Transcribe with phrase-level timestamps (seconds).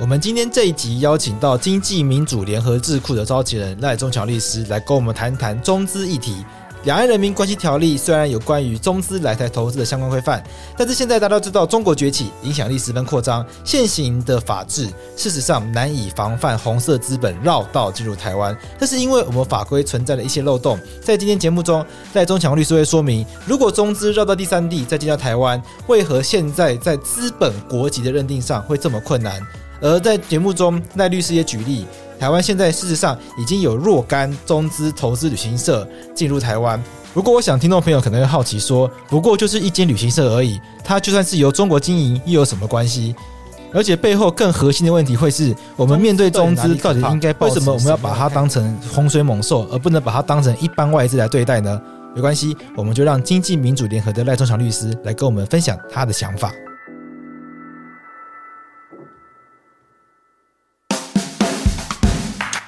[0.00, 6.42] 我们今天这一集邀请到经济民主联合智库的召集人赖中强律师来跟我们谈谈中资议题。
[6.84, 10.42] 两岸人民关系条例虽然有关于中资来台投资的相关规范，
[10.74, 14.88] 但是现在大家都知道中国崛起，影响力十分扩张，现行的法制
[15.18, 18.56] 事实上难以防范红色资本绕道进入台湾。
[18.78, 20.80] 这是因为我们法规存在了一些漏洞。
[21.02, 29.46] 在今天节目中，赖中强律师会说明，如果中资绕到第三地再进到台湾，为何现在在资本国籍的认定上会这么困难？
[29.80, 31.86] 而在节目中，赖律师也举例。
[32.18, 36.82] 台湾现在事实上已经有若干中资投资旅行社进入台湾。
[37.14, 43.14] 如果我想听众朋友可能会好奇说，不过就是一间旅行社而已，它就算是由中国经营又有什么关系？
[43.72, 51.80] 而且背后更核心的问题会是我们面对中资到底应该为什么我们要把它当成洪水猛兽，而不能把它当成一般外资来对待呢？
[52.14, 56.52] 没关系，我们就让经济民主联合的赖中强律师来跟我们分享他的想法。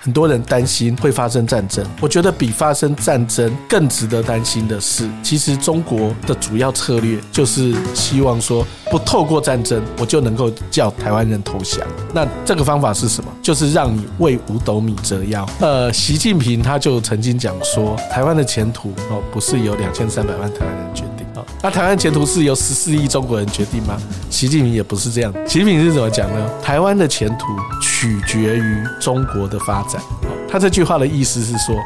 [0.03, 11.87] 很多人担心会发生战争，我觉得比发生战争更值得担心的是，其实中国的主要策略就是希望说，不透过战争，我就能够叫台湾人投降。
[12.13, 13.31] 那这个方法是什么？
[13.41, 15.49] 就是让你为五斗米折腰。
[15.61, 21.22] 呃，习近平他就曾经讲说，台湾的前途哦，不是由两千三百万台湾人决定。
[21.65, 23.97] 那台湾前途是由十四亿中国人决定吗？
[24.29, 25.33] 习近平也不是这样。
[25.47, 26.61] 习近平是怎么讲呢？
[26.61, 27.47] 台湾的前途
[27.81, 30.03] 取决于中国的发展。
[30.51, 31.77] 他这句话的意思是说，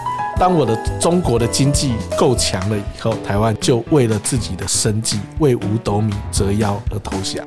[0.41, 7.47] 当我的中国的经济够强了以后，台湾就为了自己的生计，为五斗米折腰而投降。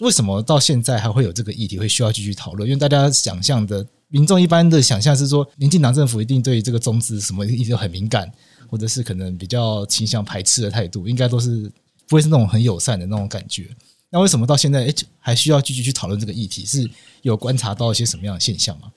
[0.00, 2.68] 为什么到现在还会有这个议题会需要继续讨论？
[2.68, 8.30] 因为大家想象的民众一般的想象是说，民进党政府一定对这个中资什么一直都很敏感。
[8.68, 11.70] 或者是可能比较倾向排斥的态度，应该都是
[12.06, 13.68] 不会是那种很友善的那种感觉。
[14.10, 16.64] 那为什么到现在，诶，还需要继续去讨论这个议题？
[16.64, 16.88] 是
[17.22, 18.90] 有观察到一些什么样的现象吗？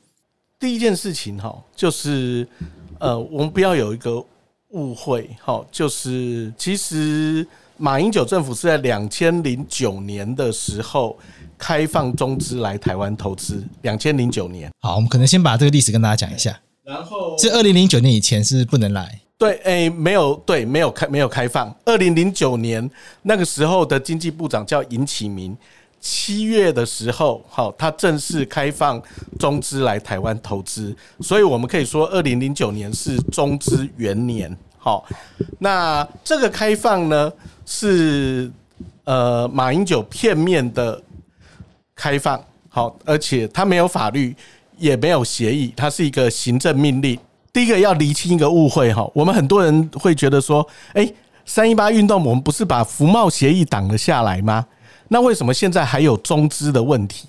[0.60, 2.48] 第一件事情哈，就是
[3.00, 4.24] 呃，我们不要有一个
[4.70, 7.46] 误会哈，就是其实
[7.78, 11.18] 马英九政府是在两千零九年的时候
[11.58, 13.62] 开放中资来台湾投资。
[13.82, 16.58] 两千零九年，好，我们可能先把这个历史跟大家讲一下。
[16.84, 19.20] 然后是二零零九年以前是不能来。
[19.42, 21.76] 对，诶，没有，对，没有开，没有开放。
[21.84, 22.88] 二零零九年
[23.24, 25.58] 那个时候的经济部长叫尹启明，
[26.00, 29.02] 七月的时候，好，他正式开放
[29.40, 34.56] 中资来台湾投资，所以我们可以说，二零零九年是中资元年。
[34.78, 35.04] 好，
[35.58, 37.34] 那这个开放呢，
[37.66, 38.52] 是
[39.06, 41.02] 呃马英九片面的
[41.96, 44.36] 开放，好，而且他没有法律，
[44.78, 47.18] 也没有协议，它是一个行政命令。
[47.54, 51.14] 第一个要厘清一个误会哈，我们很多人会觉得说，诶，
[51.46, 54.66] 三一八运动我们不是把服贸协议挡了下来吗？
[55.10, 57.28] 那为什么现在还有中资的问题？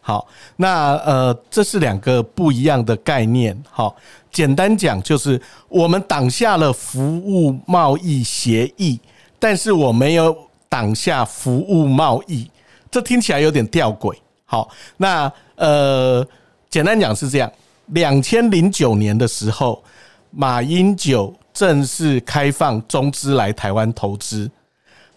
[0.00, 0.26] 好，
[0.56, 3.60] 那呃，这是两个不一样的概念。
[3.70, 3.96] 好，
[4.30, 9.00] 简单讲就是我们挡下了服务贸易协议，
[9.38, 10.36] 但是我没有
[10.68, 12.48] 挡下服务贸易，
[12.90, 14.14] 这听起来有点吊诡。
[14.44, 14.68] 好，
[14.98, 16.24] 那呃，
[16.68, 17.50] 简单讲是这样。
[17.86, 19.82] 两千零九年的时候，
[20.30, 24.50] 马英九正式开放中资来台湾投资。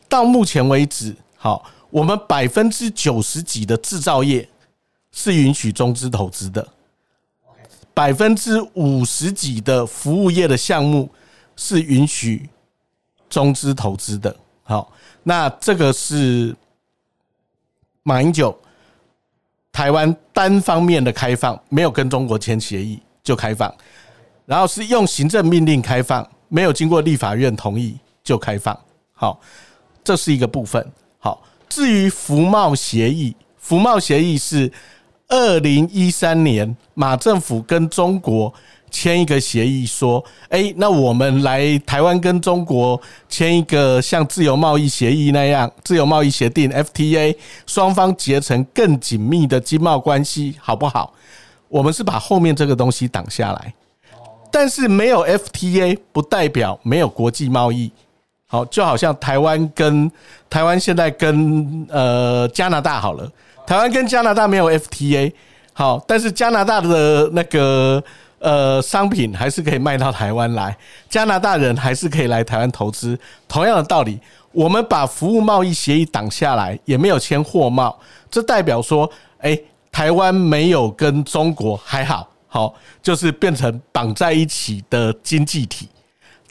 [0.10, 4.48] 到目前为止，好，我们百分之九十几的制造业
[5.12, 6.68] 是允许中资投资的，
[7.94, 11.10] 百分之五十几的服务业的项目
[11.56, 12.50] 是允许
[13.30, 14.36] 中资投资的。
[14.64, 14.92] 好，
[15.24, 16.56] 那这个是
[18.04, 18.58] 马英九。
[19.78, 23.72] 台湾单方面的开放，没有跟中国签协议就开放，
[24.44, 28.76] 然后是用行政命令开放，没有经过立法院同意就开放。
[29.14, 29.40] 好，
[30.04, 30.84] 这是一个部分。
[31.20, 34.74] 好，至于服贸协议，服贸协议是
[35.28, 38.52] 二零一三年马政府跟中国。
[38.90, 47.36] 签一个协议说，诶，那我们来台湾跟中国签一个像自由贸易协议那样自由贸易协定 FTA，
[47.66, 51.13] 双方结成更紧密的经贸关系，好不好？
[51.68, 53.74] 我们是把后面这个东西挡下来，
[54.50, 57.92] 但是没有 FTA 不代表没有国际贸易。
[58.48, 60.10] 好，就好像台湾跟
[60.50, 63.30] 台湾现在跟呃加拿大好了，
[63.66, 65.34] 台湾跟加拿大没有 FTA，
[65.74, 68.01] 好，但是加拿大的那个。
[68.39, 70.78] 呃，商品还是可以卖到台湾来，
[71.10, 73.18] 加拿大人还是可以来台湾投资。
[73.48, 74.19] 同样的道理，
[74.51, 77.98] 我们把服务贸易协议挡下来，也没有签货贸，
[78.30, 79.60] 这代表说，诶，
[79.92, 85.89] 台湾没有跟中国还好，好，就是变成绑在一起的经济体。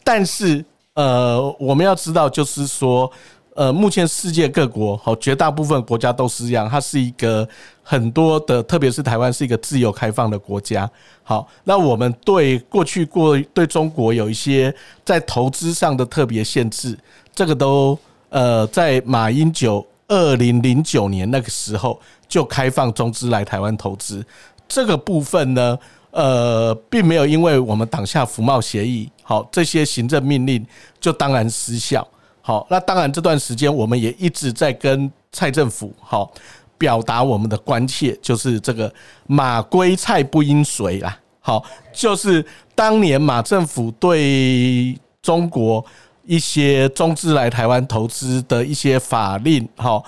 [0.02, 3.10] 但是，呃，我们要知道，就是说，
[3.56, 7.48] 呃，目前世界各国好，绝大部分国家都是这样，它是一个
[7.82, 10.88] 很多的，特别是台湾是一个自由开放的国家。
[11.22, 14.72] 好，那我们对过去过对中国有一些
[15.06, 16.98] 在投资上的特别限制，
[17.34, 17.98] 这个都
[18.28, 21.98] 呃，在马英九二零零九年那个时候
[22.28, 24.22] 就开放中资来台湾投资，
[24.68, 25.78] 这个部分呢，
[26.10, 30.62] 呃，并没有因为我们党下服贸协议，好，这些行政命令
[31.00, 32.06] 就当然失效。
[32.46, 36.30] 好，那当然这段时间我们也一直在跟蔡政府好
[36.78, 38.94] 表达我们的关切，就是这个
[39.26, 41.18] 马归蔡不应随啦。
[41.40, 45.84] 好，就是当年马政府对中国
[46.24, 50.04] 一些中资来台湾投资的一些法令，好，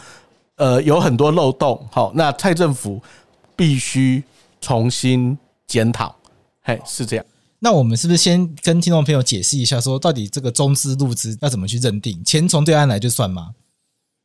[0.54, 1.84] 呃，有很多漏洞。
[1.90, 3.02] 好，那蔡政府
[3.56, 4.22] 必须
[4.60, 5.36] 重新
[5.66, 6.14] 检讨。
[6.62, 7.24] 嘿，是这样。
[7.60, 12.22] 那我们是不是先跟听众朋友解释一下，说到底这个中资入资要怎么去认定？
[12.24, 13.50] 钱从对岸来就算吗？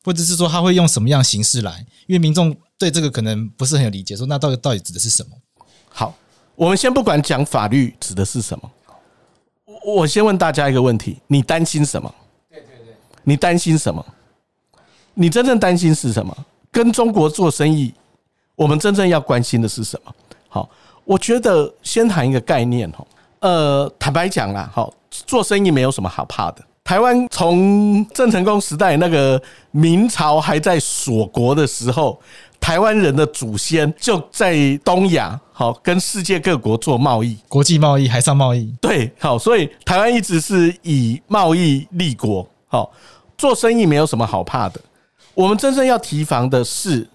[0.04, 1.86] 或者是说他会用什么样形式来？
[2.08, 5.32] 因为民众对这个可能不是很有理解，说那到底到底指的是什么？
[5.90, 6.16] 好，
[6.56, 8.72] 我们先不管讲法律指的是什么，
[9.84, 12.14] 我先问大家一个问题：你担心什么？
[12.52, 14.06] 对对对，你担心什么？
[15.16, 16.38] 你真正担心是什么？
[16.72, 17.94] 跟中国做生意，
[18.56, 20.14] 我们真正要关心的是什么？
[20.50, 20.70] 好，
[21.06, 23.04] 我觉得先谈一个概念哈。
[23.44, 26.64] 呃，坦白讲啦，好，做生意没有什么好怕的。
[26.82, 29.42] 台湾从郑成功时代那个
[29.72, 32.18] 明朝还在锁国的时候，
[32.58, 38.74] 台湾人的祖先就在东亚，好，跟世界各国做贸易，国际贸易、海上贸易。
[38.80, 42.48] 对，好，所以台湾一直是以贸易立国。
[42.68, 42.90] 好，
[43.38, 44.80] 做生意没有什么好怕的。
[45.34, 47.06] 我们真正要提防的是，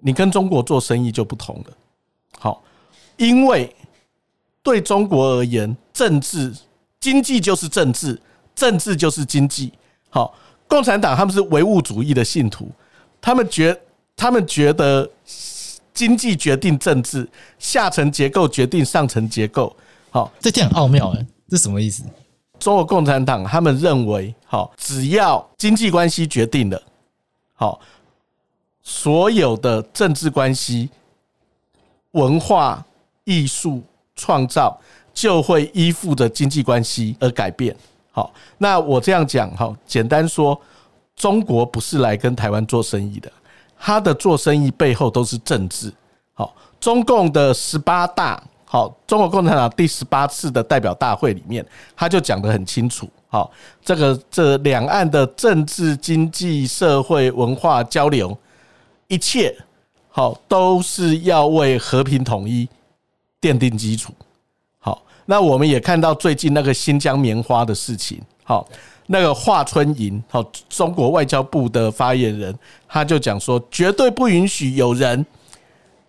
[0.00, 1.72] 你跟中国做生意就不同了。
[2.38, 2.62] 好，
[3.18, 3.70] 因为。
[4.64, 6.52] 对中国而言，政治、
[6.98, 8.18] 经济就是政治，
[8.54, 9.70] 政治就是经济。
[10.08, 10.34] 好，
[10.66, 12.70] 共产党他们是唯物主义的信徒，
[13.20, 13.78] 他们觉
[14.16, 15.08] 他们觉得
[15.92, 17.28] 经济决定政治，
[17.58, 19.76] 下层结构决定上层结构。
[20.10, 22.02] 好，这点很奥妙哎，这什么意思？
[22.58, 26.82] 中国共产党他们认为，好，只要经济关系决定了，
[27.52, 27.78] 好，
[28.82, 30.88] 所有的政治关系、
[32.12, 32.82] 文化、
[33.24, 33.82] 艺术。
[34.16, 34.78] 创造
[35.12, 37.74] 就会依附着经济关系而改变。
[38.10, 40.60] 好，那我这样讲哈，简单说，
[41.16, 43.30] 中国不是来跟台湾做生意的，
[43.78, 45.92] 他的做生意背后都是政治。
[46.32, 51.64] 好，中共的十八大，好，中国共产党第十八次的代表大会里面，
[51.96, 53.08] 他就讲得很清楚。
[53.28, 53.50] 好，
[53.84, 58.36] 这个这两岸的政治、经济、社会、文化交流，
[59.08, 59.56] 一切
[60.08, 62.68] 好都是要为和平统一。
[63.44, 64.10] 奠定基础，
[64.78, 68.66] 好，那我们也看到最近那个新疆棉花的事情，好，
[69.08, 72.58] 那个华春莹，好，中国外交部的发言人，
[72.88, 75.26] 他就讲说，绝对不允许有人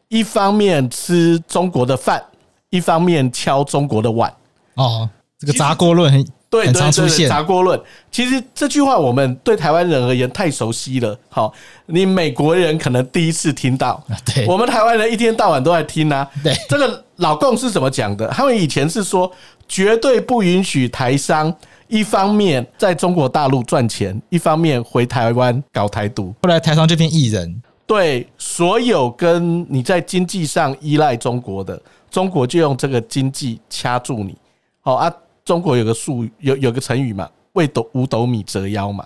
[0.08, 2.24] 一方面吃中国的饭，
[2.70, 4.34] 一方面敲中国的碗。
[4.76, 6.26] 哦，这个砸锅论很。
[6.48, 7.78] 对，对对对，砸锅论。
[8.10, 11.18] 其实这句话我们对台湾人而言太熟悉了。
[11.28, 11.54] 好，
[11.88, 14.02] 你美国人可能第一次听到，
[14.34, 16.26] 对，我们台湾人一天到晚都在听啊。
[16.42, 18.28] 对，这个老共是怎么讲的？
[18.30, 19.32] 他们以前是说，
[19.68, 21.54] 绝对不允许台商
[21.88, 26.34] 一方面在中国大陆赚钱，一方面回台湾搞台独。
[26.44, 27.62] 后来台商就变艺人。
[27.88, 34.36] 对，所有跟你在经济上依赖中国的，中国就用这个经济掐住你。
[34.82, 35.14] 好啊。
[35.46, 39.06] 中国有个术语，有有个成语嘛，“为斗五斗米折腰”嘛，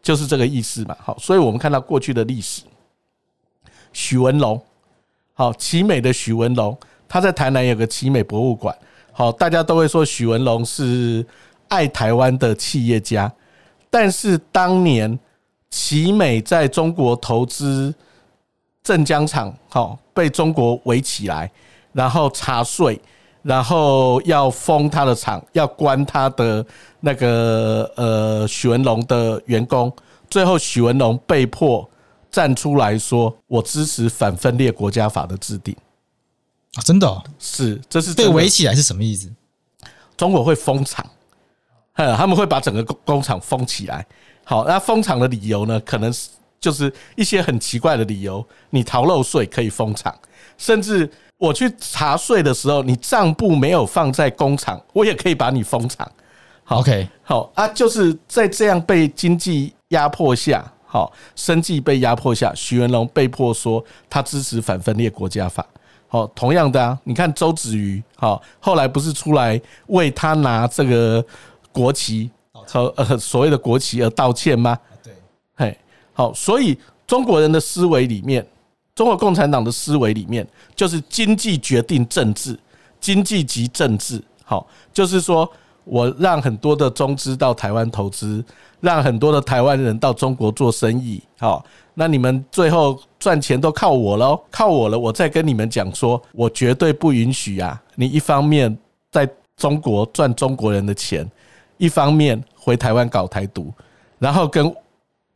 [0.00, 0.96] 就是这个意思嘛。
[0.98, 2.62] 好，所以我们看到过去的历史，
[3.92, 4.58] 许文龙，
[5.34, 6.74] 好，奇美的许文龙，
[7.08, 8.76] 他在台南有个奇美博物馆。
[9.12, 11.24] 好，大家都会说许文龙是
[11.68, 13.32] 爱台湾的企业家，
[13.90, 15.18] 但是当年
[15.70, 17.94] 奇美在中国投资
[18.82, 21.50] 镇江厂，好，被中国围起来，
[21.92, 23.00] 然后查税。
[23.40, 26.64] 然后要封他的厂，要关他的
[27.00, 29.90] 那个呃许文龙的员工，
[30.28, 31.88] 最后许文龙被迫
[32.30, 35.74] 站出来说：“我支持反分裂国家法的制定。”
[36.78, 37.22] 啊，真的？
[37.40, 39.28] 是，这是被围起来是什么意思？
[40.16, 41.04] 中国会封厂，
[41.94, 44.06] 他们会把整个工工厂封起来。
[44.44, 45.80] 好，那封厂的理由呢？
[45.80, 46.28] 可能是
[46.60, 50.16] 就是一些很奇怪的理由，你逃漏税可以封厂，
[50.56, 51.10] 甚至。
[51.38, 56.10] 我去查税的时候，你账簿没有放在工厂，我也可以把你封厂。
[56.64, 65.64] 好，OK，好啊，就是在这样被经济压迫下，好，生计被压迫下，徐文龙被迫说他支持反分裂国家法。
[66.08, 71.22] 好，同样的啊，你看周子瑜，好，后来不是出来为他拿这个
[71.70, 74.78] 国旗和呃所谓的国旗而道歉吗？
[75.02, 75.12] 对，
[75.54, 75.78] 嘿，
[76.14, 78.46] 好，所以中国人的思维里面，
[78.94, 82.58] 中国共产党的思维里面，就是经济决定政治，
[82.98, 84.22] 经济及政治。
[84.44, 85.50] 好，就是说
[85.88, 88.44] 我让很多的中资到台湾投资，
[88.80, 91.22] 让很多的台湾人到中国做生意。
[91.38, 91.64] 好，
[91.94, 97.82] 那你们最后赚钱都靠我喽，靠我了，我再跟你们讲说，我绝对不允许啊！
[97.94, 98.76] 你一方面
[99.10, 101.28] 在中国赚中国人的钱，
[101.78, 103.72] 一方面回台湾搞台独，
[104.18, 104.72] 然后跟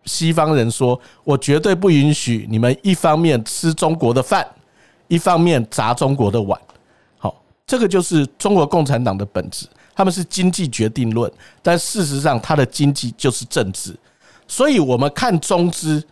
[0.04, 4.46] 西方人说，我绝对不允许你们一方面吃中国的饭，
[5.08, 6.60] 一方面砸中国的碗。
[7.18, 7.34] 好，
[7.66, 11.30] 这个就是中国共产党的本质，他们是经济决定论，
[11.62, 13.96] 但事实上，他的经济就是政治。
[14.48, 16.02] 所以，我们看中资，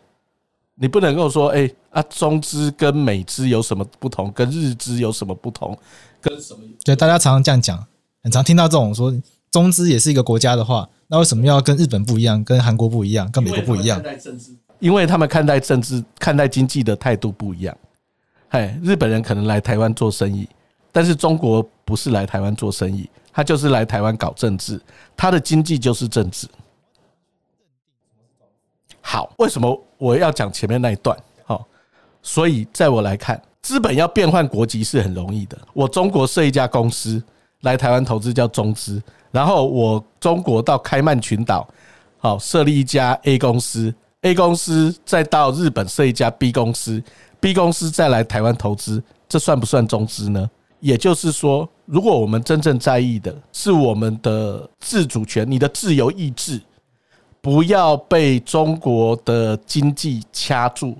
[0.75, 5.77] 你不能够说，哎啊，中资跟美资有什么不同，跟日资有什么不同，
[6.21, 6.61] 跟什么？
[6.85, 7.85] 对，大家常常这样讲，
[8.23, 9.13] 很常听到这种说，
[9.51, 10.89] 中资也是一个国家的话。
[11.09, 14.01] 那为什么要跟日本不一样，跟韩国不一样，跟美国不一样？
[14.79, 17.77] 因为他们看待政治、看待经济的态度不一样。
[18.51, 20.49] 哎，日本人可能来台湾做生意，
[20.93, 24.81] 但是中国不是来台湾做生意，他就是来台湾搞政治，
[25.17, 26.49] 他的经济就是政治。
[29.01, 31.17] 好，为什么我要讲前面那一段？
[31.45, 31.67] 好，
[32.23, 35.59] 所以在我来看，资本要变换国籍是很容易的。
[35.73, 37.23] 我中国设一家公司
[37.61, 39.03] 来台湾投资叫中资。
[39.33, 41.65] 然后我中国到开曼群岛，
[42.19, 47.01] 好设立一家 A 公司，A 公司再到日本设一家 B 公司
[47.39, 50.51] ，B 公司再来台湾投资，这算不算中资呢？
[50.81, 56.61] 也就是说，如果我们真正在意的是我们的自主权，你的自由意志，
[57.41, 60.97] 不要被中国的经济掐住，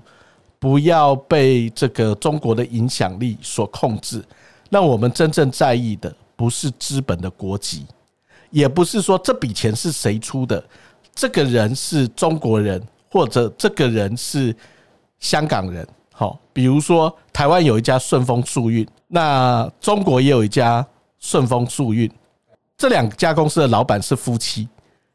[0.59, 4.23] 不要被这个中国的影响力所控制，
[4.69, 7.85] 那我们真正在意的不是资本的国籍。
[8.51, 10.63] 也不是说这笔钱是谁出的，
[11.15, 14.55] 这个人是中国人，或者这个人是
[15.19, 15.87] 香港人。
[16.13, 20.85] 好，比如说台湾有一家顺丰速运，那中国也有一家
[21.19, 22.11] 顺丰速运，
[22.77, 24.67] 这两家公司的老板是夫妻，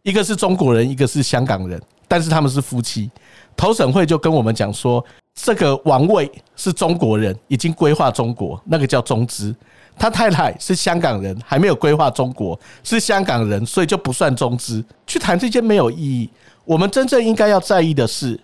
[0.03, 3.11] 一个是中国人，一个是香港人，但是他们是夫妻。
[3.57, 9.55] 投审会就跟我们讲说，这个王位是中国人，已经规划中国，那个叫中资。
[9.99, 14.85] 他太太是香港人，还没有规划中国，是香港人，所以就不算中资。
[15.07, 16.29] 去谈这些没有意义。
[16.67, 18.39] 我们真正应该要在意的是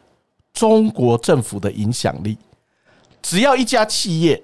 [0.52, 2.36] 中国政府的影响力。
[3.20, 4.42] 只要一家企业，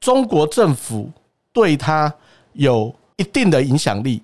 [0.00, 1.10] 中国政府
[1.52, 2.12] 对他
[2.52, 4.22] 有一定的影响力，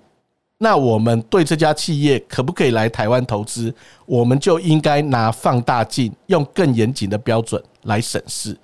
[0.59, 8.57] 那我们对这家企业可不可以来台湾投资，我们就应该拿放大镜，用更严谨的标准来审视，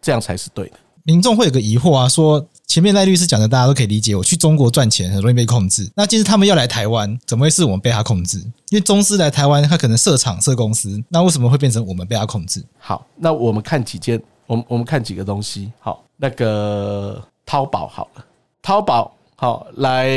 [0.00, 0.78] 这样才是对的。
[1.04, 2.46] 民众会有个疑惑啊，说。
[2.70, 4.14] 前面赖律师讲的，大家都可以理解。
[4.14, 8.38] 我去中国赚钱很容易被控制，那其实他们要来台湾，怎么会是我们被他控制？
[8.68, 12.64] 因为中资来台湾，他可能设厂设公司，那为什么会变成我们被他控制？
[12.78, 15.72] 好，那我们看几件，我们我们看几个东西。
[15.80, 18.24] 好，那个淘宝好了，
[18.62, 20.08] 淘宝好来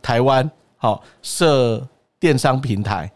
[0.00, 1.84] 台湾，好设
[2.20, 3.10] 电商平台，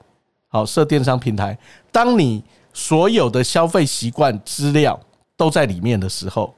[0.48, 1.56] 好设电商平台。
[1.92, 2.42] 当你
[2.74, 4.98] 所有的消费习惯资料
[5.36, 6.52] 都在里面的时候。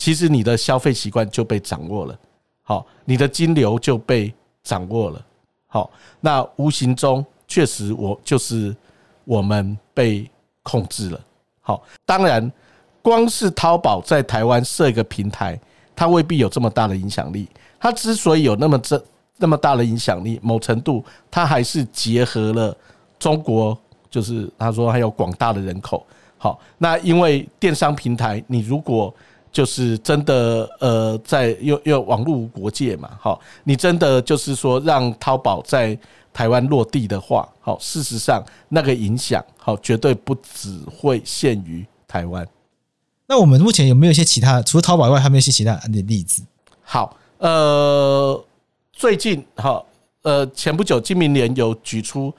[0.00, 2.18] 其实你的消费习惯就被掌握了，
[2.62, 5.22] 好，你的金流就被掌握了，
[5.66, 5.90] 好，
[6.20, 8.74] 那无形中确实我就是
[9.26, 10.28] 我们被
[10.62, 11.20] 控制了，
[11.60, 12.50] 好，当然，
[13.02, 15.60] 光是淘宝在台湾设一个平台，
[15.94, 17.46] 它未必有这么大的影响力。
[17.78, 19.04] 它之所以有那么这
[19.36, 22.74] 那么大的影响力，某程度它还是结合了
[23.18, 23.76] 中国，
[24.10, 26.06] 就是他说还有广大的人口，
[26.38, 29.14] 好，那因为电商平台，你如果
[29.52, 35.98] 就是真的，呃，在又又网络无国界嘛，好，你真的就是说让淘宝在
[36.32, 42.46] 台湾落地的话，好，事实上那个影响，好，绝对不只会限于台湾。
[43.26, 46.44] 那我们目前有没有一些其他，除了淘宝以外，还有没有一些其他的例子？
[46.82, 48.44] 好，呃，
[48.92, 49.84] 最近哈，
[50.22, 52.32] 呃，前不久，今明联有举出，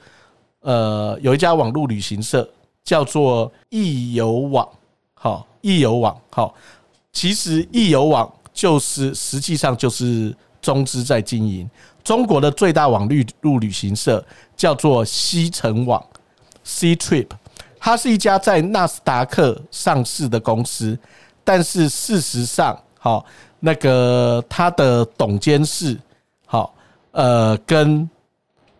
[0.60, 2.48] 呃，有一家网络旅行社
[2.82, 4.66] 叫做易游网，
[5.12, 6.54] 好，易游网，好。
[7.12, 11.68] 其实易游网就是实际上就是中资在经营。
[12.02, 14.24] 中国的最大网绿路旅行社
[14.56, 16.04] 叫做西城网
[16.64, 17.28] （Ctrip），
[17.78, 20.98] 它是一家在纳斯达克上市的公司。
[21.44, 23.24] 但是事实上，好，
[23.60, 25.98] 那个它的董监事，
[26.46, 26.74] 好，
[27.10, 28.08] 呃，跟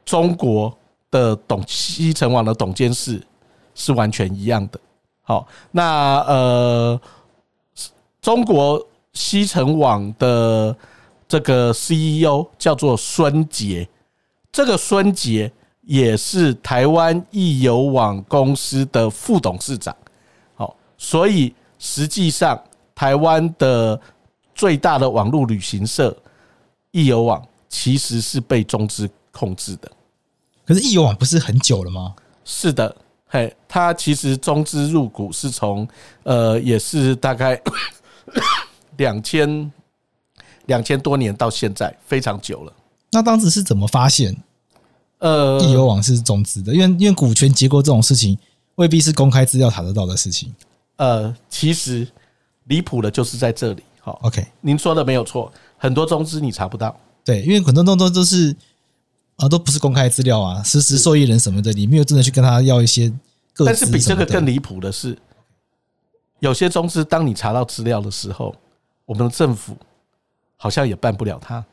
[0.04, 0.76] 中国
[1.10, 3.22] 的董西城网的董监事
[3.74, 4.80] 是完全一样的。
[5.22, 7.00] 好，那呃。
[8.22, 8.80] 中国
[9.14, 10.74] 西城网的
[11.26, 13.86] 这个 CEO 叫做孙杰，
[14.52, 15.50] 这个孙杰
[15.80, 19.94] 也是台湾易游网公司的副董事长。
[20.54, 22.62] 好，所以实际上
[22.94, 24.00] 台湾的
[24.54, 26.16] 最大的网络旅行社
[26.92, 29.90] 易游网其实是被中资控制的。
[30.64, 32.14] 可是易游网不是很久了吗？
[32.44, 32.94] 是的，
[33.26, 35.86] 嘿，它其实中资入股是从
[36.22, 37.60] 呃，也是大概
[38.98, 39.72] 两千
[40.66, 42.72] 两千多年到现在，非常久了。
[43.10, 44.36] 那当时是怎么发现？
[45.18, 48.36] 呃，易游网是中资的，因为因为股权结构这种事情
[48.74, 50.52] 未必是公开资料查得到的事情。
[50.96, 52.06] 呃，其实
[52.64, 53.82] 离谱的就是在这里。
[54.00, 56.98] 好，OK，您说的没有错，很多中资你查不到。
[57.24, 58.56] 对，因为很多东西都是
[59.36, 63.12] 啊，都不是公开资料啊，实时受益人什么的，你没有真的去跟他要一些。
[63.64, 65.16] 但是比这个更离谱的是，
[66.42, 68.52] 有些中资当你查到资料的时候，
[69.06, 69.76] 我们的政府
[70.56, 71.64] 好像也办不了它。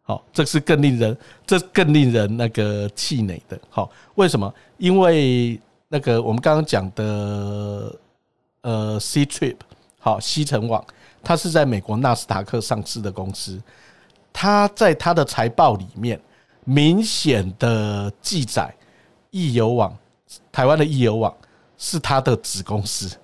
[0.00, 1.14] 好，这是更令人，
[1.46, 3.60] 这更令人那个气馁的。
[3.68, 4.50] 好，为什么？
[4.78, 7.94] 因为那个我们刚刚讲的，
[8.62, 9.56] 呃，Ctrip，
[9.98, 10.82] 好，西城网，
[11.22, 13.60] 它是在美国纳斯达克上市的公司，
[14.32, 16.18] 它在它的财报里面
[16.64, 18.74] 明显的记载，
[19.30, 19.94] 易游网，
[20.50, 21.36] 台湾的易游网
[21.76, 23.14] 是它的子公司。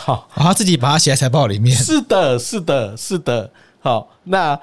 [0.00, 1.76] 好，他自己把它写在财报里面。
[1.76, 3.50] 是的，是的，是的。
[3.80, 4.58] 好，那。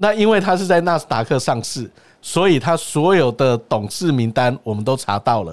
[0.00, 1.90] 那因为他是在纳斯达克上市，
[2.22, 5.52] 所以他所有的董事名单我们都查到了，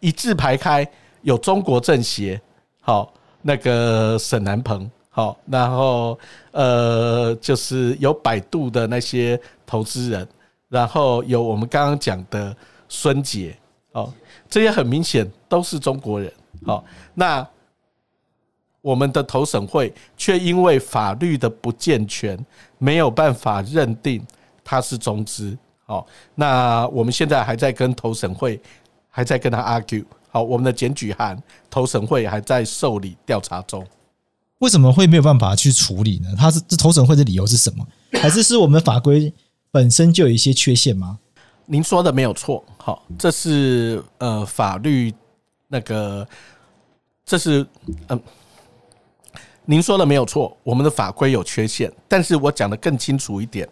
[0.00, 0.86] 一字排开，
[1.22, 2.38] 有中国政协，
[2.82, 6.18] 好，那个沈南鹏，好，然后
[6.50, 10.28] 呃，就是有百度的那些投资人，
[10.68, 12.54] 然后有我们刚刚讲的
[12.90, 13.56] 孙杰，
[13.92, 14.12] 哦，
[14.46, 16.30] 这些很明显都是中国人，
[16.66, 17.48] 好，那。
[18.86, 22.38] 我们的投审会却因为法律的不健全，
[22.78, 24.24] 没有办法认定
[24.62, 25.58] 他是中资。
[25.86, 28.60] 好，那我们现在还在跟投审会，
[29.10, 30.04] 还在跟他 argue。
[30.30, 31.36] 好，我们的检举函，
[31.68, 33.84] 投审会还在受理调查中。
[34.58, 36.28] 为什么会没有办法去处理呢？
[36.38, 37.84] 他是这投审会的理由是什么？
[38.12, 39.34] 还是是我们法规
[39.72, 41.18] 本身就有一些缺陷吗？
[41.64, 42.64] 您说的没有错。
[42.78, 45.12] 好，这是呃法律
[45.66, 46.24] 那个，
[47.24, 47.66] 这是
[48.06, 48.22] 嗯。
[49.68, 53.68] 您说的没有错，我们的法规有缺陷，但是我讲的更清楚一点，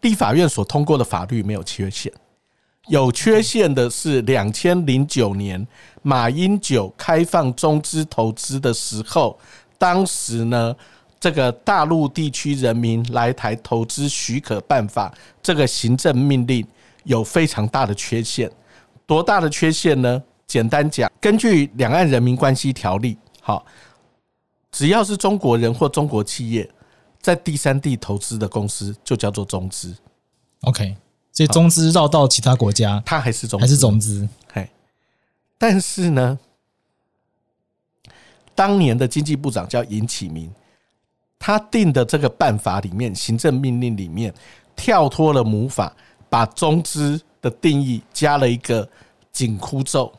[0.00, 2.10] 立法院所通过的法律没有缺陷，
[2.88, 5.64] 有缺陷的是两千零九年
[6.00, 9.38] 马英九开放中资投资的时候，
[9.76, 10.74] 当时呢，
[11.20, 16.66] 这个大陆地区人民来台投资许可办法这个行政命令
[17.02, 18.50] 有非常大的缺陷，
[19.04, 20.22] 多大的缺陷呢？
[20.46, 23.62] 简单讲，根据《两岸人民关系条例》，好。
[24.74, 26.68] 只要是中国人或中国企业
[27.20, 29.94] 在第三地投资的公司，就叫做中资。
[30.62, 30.96] OK，
[31.30, 34.28] 所以中资绕到其他国家，它还是中还是中资。
[34.52, 34.68] 嘿，
[35.56, 36.36] 但是呢，
[38.52, 40.52] 当年的经济部长叫尹启明，
[41.38, 44.34] 他定的这个办法里面，行政命令里面
[44.74, 45.94] 跳脱了母法，
[46.28, 48.88] 把中资的定义加了一个
[49.30, 50.12] 紧箍咒。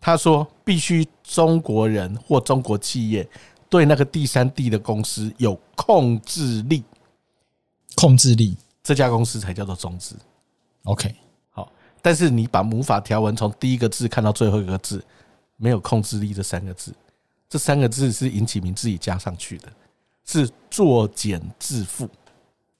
[0.00, 3.24] 他说，必须中国人或中国企业。
[3.72, 6.84] 对那个第三地的公司有控制力，
[7.94, 10.14] 控制力，这家公司才叫做中资。
[10.82, 11.14] OK，
[11.48, 15.02] 好，但是你把母法条文从第一个字看到最后一个字，
[15.56, 16.92] 没有控制力这三个字，
[17.48, 19.72] 这三个字是尹启明自己加上去的，
[20.26, 22.06] 是作茧自缚。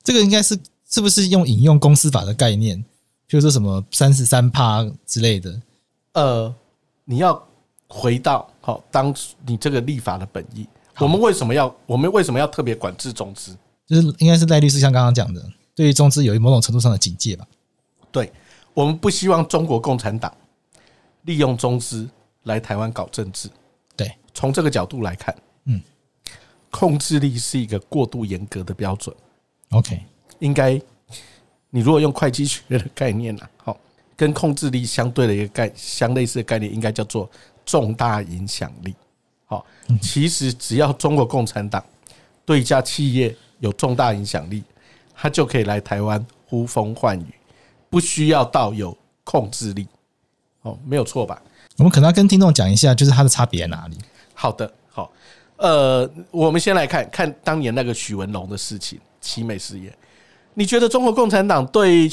[0.02, 0.58] 这个应该是
[0.90, 2.76] 是不是用引用公司法的概念，
[3.26, 5.58] 譬如说什么三十三趴之类的？
[6.12, 6.54] 呃，
[7.06, 7.42] 你要
[7.88, 9.14] 回到好，当
[9.46, 10.68] 你这个立法的本意。
[10.98, 11.74] 我们为什么要？
[11.86, 13.56] 我们为什么要特别管制中资？
[13.86, 15.42] 就是应该是赖律师像刚刚讲的，
[15.74, 17.46] 对于中资有某种程度上的警戒吧。
[18.10, 18.30] 对，
[18.74, 20.32] 我们不希望中国共产党
[21.22, 22.08] 利用中资
[22.44, 23.48] 来台湾搞政治。
[23.96, 25.80] 对，从这个角度来看，嗯，
[26.70, 29.14] 控制力是一个过度严格的标准。
[29.70, 30.00] OK，
[30.38, 30.80] 应该
[31.70, 33.78] 你如果用会计学的概念呢， 好，
[34.16, 37.30] 跟控制力相对的一个概相类似的概念，应该叫做
[37.64, 38.94] 重大影响力。
[39.52, 39.66] 好，
[40.00, 41.84] 其实只要中国共产党
[42.46, 44.62] 对一家企业有重大影响力，
[45.14, 47.34] 他就可以来台湾呼风唤雨，
[47.90, 49.86] 不需要到有控制力。
[50.62, 51.42] 哦，没有错吧？
[51.76, 53.98] 我们可能要跟听众讲一下，就是它的差别在哪里？
[54.32, 55.12] 好的，好，
[55.56, 59.94] 呃，我们先来看看当年那个许文龙的事情，奇美事业。
[60.54, 62.08] 你觉得中国共产党对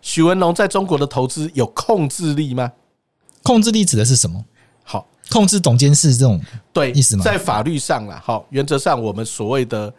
[0.00, 2.72] 许文龙在中国的投资有控制力吗？
[3.44, 4.44] 控制力指的是什么？
[5.32, 5.40] 好。
[5.40, 6.40] 控制董监事这种
[6.72, 7.24] 对意思吗？
[7.24, 9.92] 在法律上啦，好，原则上我们所谓的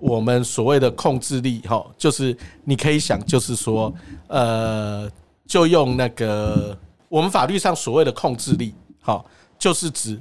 [0.00, 3.92] 我们所谓的控制力，哈，就是你可以想，就是说，
[4.26, 5.10] 呃，
[5.46, 6.76] 就用那个
[7.08, 9.24] 我们法律上所谓的控制力，好，
[9.58, 10.20] 就是指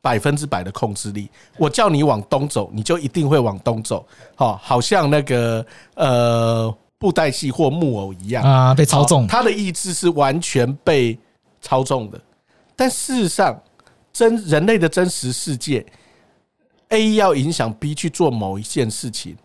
[0.00, 1.28] 百分之百的控制力。
[1.58, 11.18] 我叫你往东走，你就一定会往东走，好，好像那个呃布袋戏或木偶一样啊，被操纵，他的意志是完全被
[11.60, 12.20] 操纵的。
[12.74, 13.60] 但事实上，
[14.14, 15.84] 真人类的真实世界
[16.90, 19.36] ，A 要影响 B 去做某一件事情，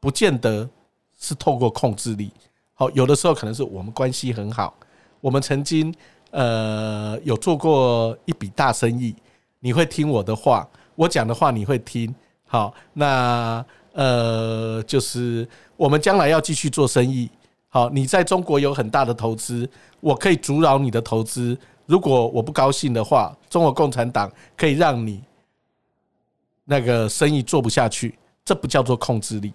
[0.00, 0.66] 不见得
[1.20, 2.32] 是透过控制力。
[2.72, 4.74] 好，有的时候可能是我们关系很好，
[5.20, 5.94] 我们曾经
[6.30, 9.14] 呃有做过一笔大生意，
[9.60, 12.12] 你会听我的话，我讲的话你会听。
[12.46, 17.28] 好，那呃就是我们将来要继续做生意。
[17.70, 19.68] 好，你在中国有很大的投资，
[20.00, 21.56] 我可以阻扰你的投资。
[21.84, 25.22] 如果我不高兴的话，中国共产党可以让你
[26.64, 29.52] 那个生意做不下去，这不叫做控制力，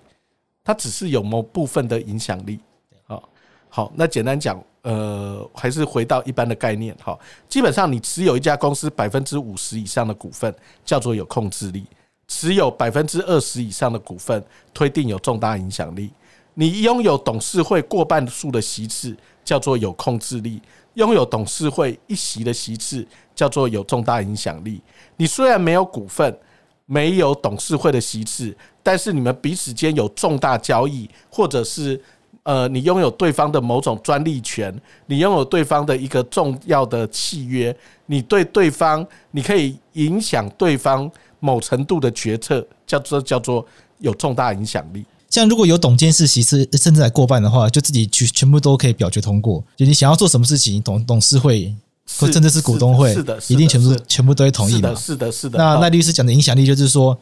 [0.63, 2.59] 它只是有某部分的影响力。
[3.05, 3.29] 好，
[3.69, 6.95] 好那简单讲，呃，还是回到一般的概念。
[7.03, 7.17] 哈，
[7.49, 10.53] 基本上你持有一家公司百分之五十以上的股份，
[10.85, 11.81] 叫做有控制力；
[12.27, 16.11] 持有百分之二十以上的股份，推定有重大影响力。
[16.53, 20.59] 你拥有董事会过半数的席次，叫做有控制力；
[20.93, 24.81] 拥有董事会一席的席次，叫做有重大影响力。
[25.17, 26.37] 你虽然没有股份，
[26.85, 32.01] 没有董事会的席次，但是你们彼此间有重大交易，或者是。
[32.45, 37.73] 呃，你拥有对方的某种专利权，你拥有对方的一个重要的契约，
[38.07, 43.65] 你对对方，你可以影响对方某程度的决策，叫做叫做
[43.99, 45.05] 有重大影响力。
[45.33, 49.63] 像如果有董监事席次甚至还过半的话，就自己去全部都可以表决通过。
[49.75, 51.73] 就你想要做什么事情，董董事会
[52.19, 54.95] 或甚至是股东会，是的，一定全部全部都会同意的。
[54.95, 55.57] 是的，是的。
[55.57, 57.17] 那赖律师讲的影响力，就是说，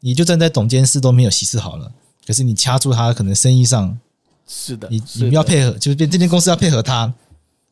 [0.00, 1.92] 你就站在董监事都没有席次好了，
[2.26, 3.98] 可是你掐住他，可能生意上。
[4.48, 7.12] 是的，你你们要配合，就是变这间公司要配合他，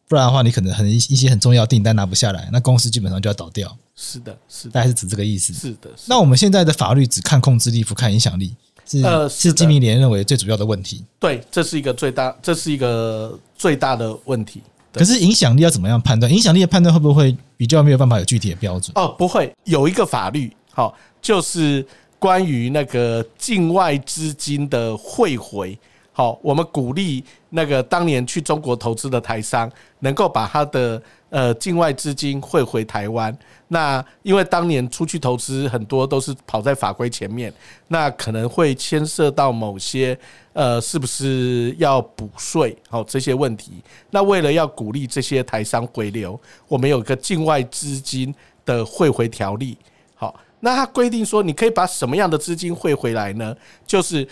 [0.07, 3.75] 不然的话，你可能很一一些很重要订单拿不下来，那公司基本上就要倒掉。
[3.97, 5.55] 是的，是的，大概是指这个意思。
[5.55, 8.55] 是的，那我们现在的法律只看控制力，不看影响力，
[8.91, 11.05] 是呃，是金明联认为最主要的问题。
[11.21, 14.61] 对，这是一个最大，这是一个最大的问题。
[14.93, 16.33] 可是影响力要怎么样判断？
[16.33, 18.91] 影响力的判断会不会比较没有办法有具体的标准？
[18.97, 21.87] 哦，不会，有一个法律，好，就是
[22.19, 25.79] 关于那个境外资金的汇回。
[26.13, 31.01] 好，我们鼓励那个当年去中国投资的台商，能够把他的
[31.31, 33.37] 呃境外资金汇回台湾。
[33.69, 37.53] 那因为当年出去投资很多都是跑在法规前面，
[37.89, 40.19] 那可能会牵涉到某些
[40.53, 43.83] 呃是不是要补税好这些问题。
[44.11, 46.39] 那为了要鼓励这些台商回流，
[46.69, 49.79] 我们有个境外资金的汇回条例。
[50.15, 53.57] 好，那它规定说，你可以把什么样的资金汇回来呢？
[53.87, 54.29] 就是。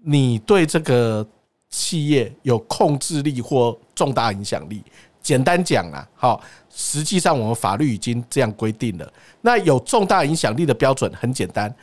[0.00, 1.26] 你对这个
[1.68, 4.80] 企业有控制力或重大影响力，
[5.22, 9.12] 简单讲啊，好，实际上我们法律已经这样规定了。
[9.40, 11.74] 那有重大影响力的标准很简单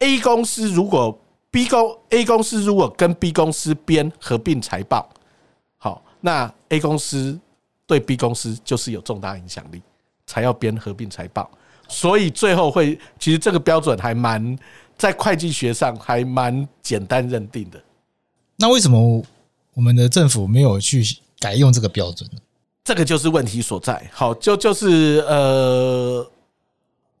[0.00, 1.18] ，A 公司如果
[1.50, 5.08] B 公 A 公司如果跟 B 公司编合并财报，
[5.78, 7.38] 好，那 A 公司
[7.86, 9.82] 对 B 公司就是有重大影响力，
[10.26, 11.50] 才要编合并财报。
[11.88, 14.58] 所以最后会，其实这个标准还蛮。
[15.00, 17.82] 在会计学上还蛮简单认定的，
[18.56, 19.24] 那为什么
[19.72, 21.02] 我们的政府没有去
[21.40, 22.38] 改用这个标准呢？
[22.84, 24.08] 这个就是问题所在。
[24.12, 26.24] 好，就就是呃，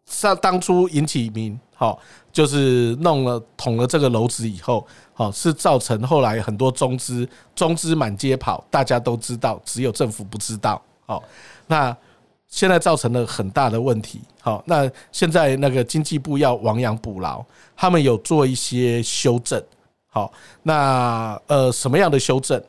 [0.06, 1.98] 像当初尹启明，好，
[2.30, 10.80] 就是弄了捅了这个篓子以后，好，是造成后来很多中资中资满街跑，大家都知道，只有政府不知道。
[11.06, 11.24] 好，
[11.66, 11.96] 那。
[12.52, 14.20] 现在造成了很大的问题。
[14.40, 17.40] 好，那现在那个经济部要亡羊补牢，
[17.76, 19.62] 他们有做一些修正。
[20.08, 20.32] 好，
[20.64, 22.60] 那呃，什么样的修正？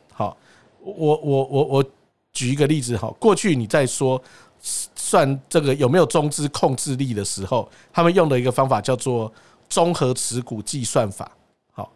[0.84, 1.86] 好，我我我我
[2.34, 2.98] 举一个例子。
[2.98, 4.22] 哈，过去你在说
[4.62, 9.32] 算这个有没有中资控制力的时候，他们用的一个方法叫做
[9.70, 11.32] 综合持股计算法。
[11.72, 11.92] 好，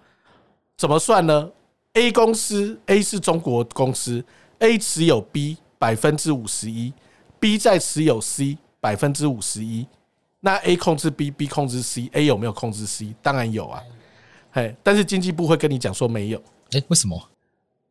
[0.77, 1.49] 怎么算呢
[1.93, 4.23] ？A 公司 A 是中国公司
[4.59, 6.93] ，A 持有 B 百分之五十一。
[7.37, 9.85] B 在持有 C 百分之五十一，
[10.39, 13.13] 那 A 控制 B，B 控制 C，A 有没有控制 C？
[13.21, 13.83] 当然有啊，
[14.51, 17.21] 嘿，但是经济部会跟你讲说没有，诶，为什么？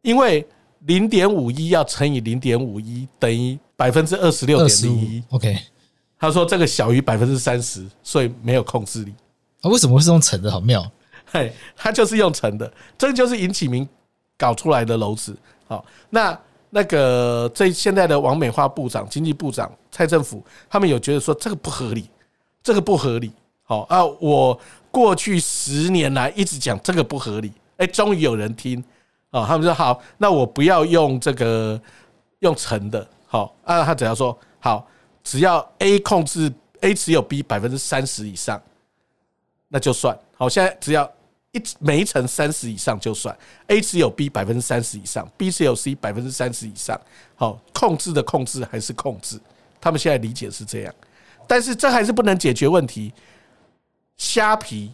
[0.03, 0.45] 因为
[0.87, 5.59] 零点五一要乘以零点五一等于百分之二十六点零一，OK，
[6.19, 9.15] 他说这个小于百分之三十，所以没有控制力。
[9.63, 10.51] 啊，为什么会是用乘的？
[10.51, 10.91] 好妙，
[11.27, 13.89] 嘿，他就是用乘的，这就是尹启明
[14.37, 15.37] 搞出来的篓子。
[15.67, 16.39] 好，那。
[16.77, 22.11] 那个这现在的王美花部长、经济部长蔡政府，他们有觉得说这个不合理，
[22.65, 23.31] 这个不合理。
[23.63, 28.83] 好啊，我过去十年来一直讲这个不合理，哎，终于有人听
[29.35, 31.81] 哦，他们说好，那我不要用这个
[32.39, 34.87] 用乘的，好啊，他只要说好，
[35.25, 38.63] 只要 A 控制 A 持有 B 百分之三十以上，
[39.67, 40.49] 那就算好。
[40.49, 41.05] 现在只要
[41.51, 46.97] 一每一层三十以上就算 A 持有 B 百分之三十以上，B 持有 C 百分之三十以上，
[47.35, 49.41] 好，控制的控制还是控制，
[49.81, 50.95] 他们现在理解是这样，
[51.49, 53.13] 但是这还是不能解决问题。
[54.17, 54.93] 虾皮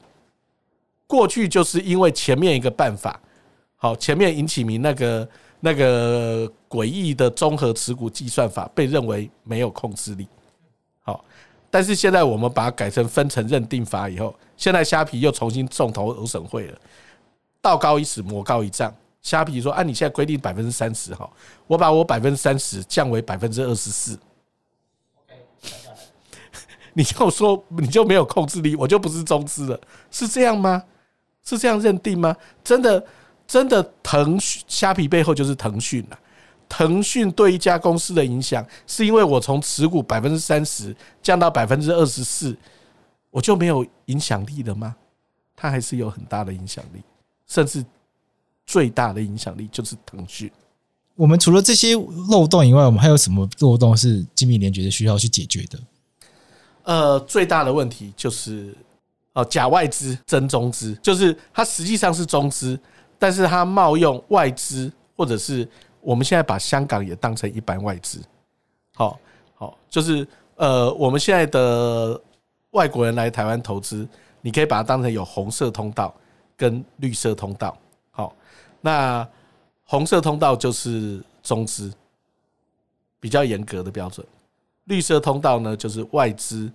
[1.06, 3.20] 过去就是因为前面一个办法。
[3.82, 10.28] 好，前面尹启明那个那个诡异的综合持股计算法被认为没有控制力。
[11.00, 11.24] 好，
[11.70, 16.78] 但是现在我们把它改成分层认定法以后，现在虾皮又重新重投审会了。
[17.62, 18.94] 道高一尺，魔高一丈。
[19.22, 21.30] 虾皮说：“按你现在规定百分之三十，哈，
[21.66, 24.18] 我把我百分之三十降为百分之二十四。
[26.92, 30.84] 你就说你就没有控制力，我就不是中资了，是这样吗？
[31.42, 32.36] 是这样认定吗？
[32.62, 33.02] 真的？”
[33.50, 36.16] 真的，腾讯虾皮背后就是腾讯了。
[36.68, 42.56] 腾讯对一家公司的影响，是因为我从持股百分之三十降到百分之二十四，
[43.28, 44.94] 我就没有影响力了吗？
[45.56, 47.02] 它还是有很大的影响力，
[47.48, 47.84] 甚至
[48.66, 50.48] 最大的影响力就是腾讯。
[51.16, 51.96] 我们除了这些
[52.28, 55.78] 漏洞以外，我们还有什么漏洞是精密联觉得需要去解决的？
[56.84, 58.72] 呃，最大的问题就是
[59.32, 62.78] 哦，假外资真中资，就是它实际上是中资。
[63.20, 65.68] 但是他冒用外资，或者是
[66.00, 68.18] 我们现在把香港也当成一般外资，
[68.94, 69.20] 好
[69.54, 72.18] 好，就是呃，我们现在的
[72.70, 74.08] 外国人来台湾投资，
[74.40, 76.14] 你可以把它当成有红色通道
[76.56, 77.76] 跟绿色通道。
[78.10, 78.34] 好，
[78.80, 79.28] 那
[79.84, 81.92] 红色通道就是中资，
[83.20, 84.24] 比较严格的标准；
[84.84, 86.72] 绿色通道呢，就是外资、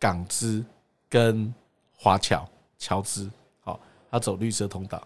[0.00, 0.64] 港资
[1.08, 1.54] 跟
[1.96, 2.44] 华侨
[2.76, 3.30] 侨资。
[3.62, 3.78] 好，
[4.10, 5.00] 他走绿色通道。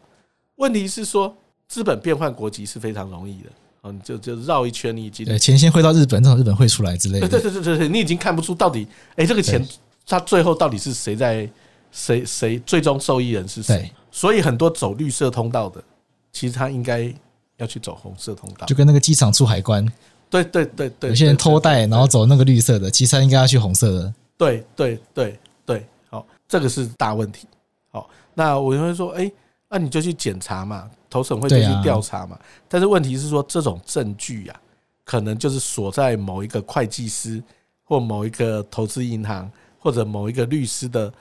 [0.60, 1.34] 问题是说，
[1.66, 7.26] 资本变换国籍是非常容易的，哦，你就就绕一圈，你已经对钱先汇到日本，从日本汇出来之类的。
[7.26, 9.66] 对对对对对，你已经看不出到底，哎，这个钱
[10.06, 11.48] 它最后到底是谁在
[11.90, 13.90] 谁谁最终受益人是谁？
[14.10, 15.82] 所以很多走绿色通道的，
[16.30, 17.10] 其实他应该
[17.56, 19.90] 要去走红色通道，就跟那个机场出海关，
[20.28, 24.14] 对对对对，有些人偷带然后走那个绿色的，其实他应该要去红色的。
[24.36, 27.46] 对对对对，好，这个是大问题。
[27.90, 29.32] 好，那我就会说，哎。
[29.72, 32.36] 那你就去检查嘛，投审会就去调查嘛。
[32.68, 34.60] 但是问题是说，这种证据呀，
[35.04, 37.40] 可能就是锁在某一个会计师
[37.84, 41.12] 或某一个投资银行或者某一个律师的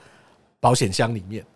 [0.58, 1.46] 保险箱里面。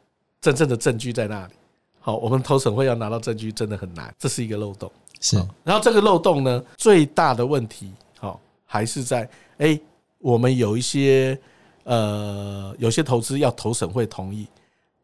[0.41, 1.53] 真正的证据在那里？
[1.99, 4.93] 好，我们投审会要拿到证据真的很难，这是一个漏洞。
[5.21, 5.37] 是。
[5.65, 9.29] 然后这个漏洞呢，最大的问题，好，还是在
[9.59, 9.81] 哎，
[10.19, 11.37] 我们有一些
[11.83, 14.47] 呃，有些投资要投审会同意。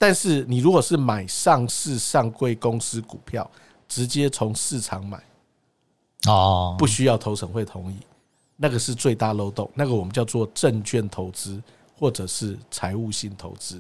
[0.03, 3.49] 但是你如果是买上市上柜公司股票，
[3.87, 5.23] 直接从市场买，
[6.27, 7.97] 哦，不需要投审会同意，
[8.57, 9.71] 那个是最大漏洞。
[9.75, 11.63] 那个我们叫做证券投资
[11.95, 13.79] 或者是财务性投资。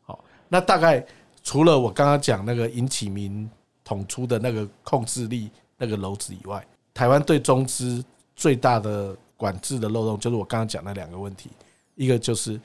[0.00, 1.04] 好，那大概
[1.42, 3.46] 除了我刚刚讲那个尹启明
[3.84, 8.02] 捅出的那个控制力那个篓子以外，台湾对中资
[8.34, 11.50] 最大的管制的漏洞，就是我刚刚讲那两个问题。
[11.96, 12.58] 一个就是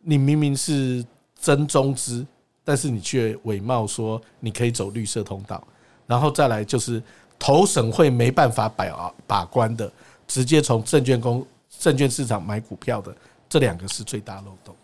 [0.00, 1.04] 你明明是
[1.38, 2.26] 真中资。
[2.68, 5.66] 但是你却伪冒说你可以走绿色通道，
[6.06, 7.02] 然后再来就是
[7.38, 9.90] 投审会没办法把把关的，
[10.26, 11.42] 直接从证券公
[11.78, 13.16] 证券市场买股票的，
[13.48, 14.76] 这两个是最大漏洞。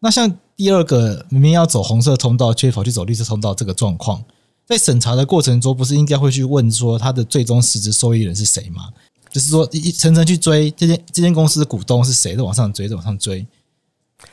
[0.00, 4.24] 那像第二个明明要走红色通道，却跑去走绿色通道这个状况，
[4.64, 8.88] 在审查的过程中，不是应该会去问说他的最终实质受益人是谁吗？
[9.28, 13.46] 就是说一层层去追这间这间公司的股东是谁，再往上追，再往上追。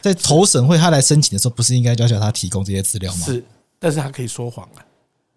[0.01, 3.25] 在投审会他来申请的时候，不是应该要求他提供这些资料吗？
[3.25, 3.43] 是，
[3.77, 4.85] 但是他可以说谎啊。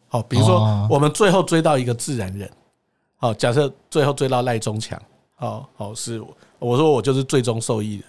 [0.09, 2.51] 好，比如说我们最后追到一个自然人，
[3.17, 5.01] 好，假设最后追到赖中强，
[5.35, 6.23] 好好是
[6.59, 8.05] 我说我就是最终受益人，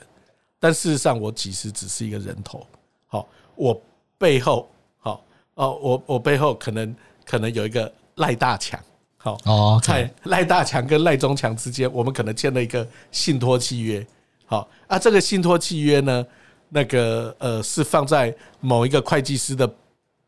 [0.59, 2.65] 但事实上我其实只是一个人头。
[3.07, 3.81] 好，我
[4.17, 5.23] 背后好
[5.55, 8.79] 哦，我我背后可能可能有一个赖大强，
[9.17, 14.05] 好哦，在赖大强跟赖中强之间，我们可能签了一个信托契约。
[14.53, 16.23] 好啊，这个信托契约呢，
[16.69, 19.67] 那个呃是放在某一个会计师的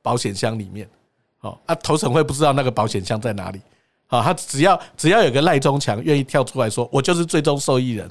[0.02, 0.90] 保险箱里面。
[1.38, 3.62] 好啊，投审会不知道那个保险箱在哪里。
[4.08, 8.10] 好，他只要只要有个赖中强愿意跳出来说，我就是最终受益人。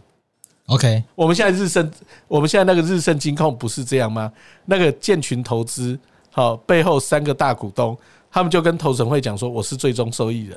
[0.66, 1.90] OK，我们现在日盛，
[2.28, 4.32] 我们现在那个日盛金控不是这样吗？
[4.66, 5.98] 那个建群投资，
[6.30, 7.98] 好，背后三个大股东，
[8.30, 10.56] 他们就跟投审会讲说，我是最终受益人。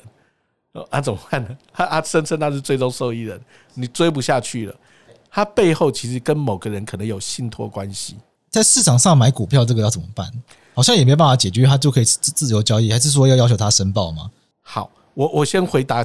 [0.92, 1.58] 啊，怎么办呢？
[1.74, 3.42] 他 啊声称他是最终受益人，
[3.74, 4.76] 你追不下去了。
[5.38, 8.16] 他背后其实跟某个人可能有信托关系，
[8.50, 10.28] 在市场上买股票这个要怎么办？
[10.74, 14.32] 好像也没办法解决，他就可以自自由交易，还是说要要求他申报吗？
[14.64, 16.04] 好，我我先回答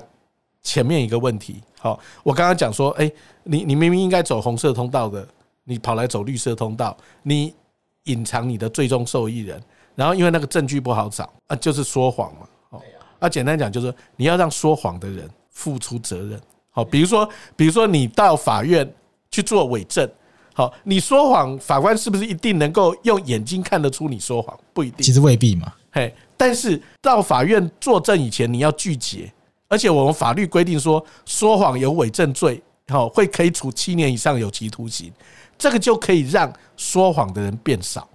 [0.63, 1.63] 前面一个问题。
[1.81, 3.11] 好，我刚刚讲说，哎，
[3.43, 5.27] 你你明明应该走红色通道的，
[5.65, 7.55] 你跑来走绿色通道，你
[8.03, 9.59] 隐藏你的最终受益人，
[9.95, 12.41] 然后因为那个证据不好找啊，就是说谎嘛。
[12.69, 12.83] 哦，
[13.19, 16.39] 啊，简单讲就是你要让说谎的人付出责任。
[16.69, 18.87] 好，比如说，比如说你到法院
[19.33, 20.09] 去做伪证，
[20.55, 24.57] 好，你说谎，法官是不是一定能够用眼睛看得出你说谎？
[24.75, 25.73] 不一定，其实未必嘛。
[25.91, 29.33] 嘿，但是到法院作证以前，你要拒绝，
[29.69, 35.11] 而且我们法律规定说，说谎有伪证罪，好，会可以处七年以上有期徒刑，
[35.57, 38.07] 这个就可以让说谎的人变少。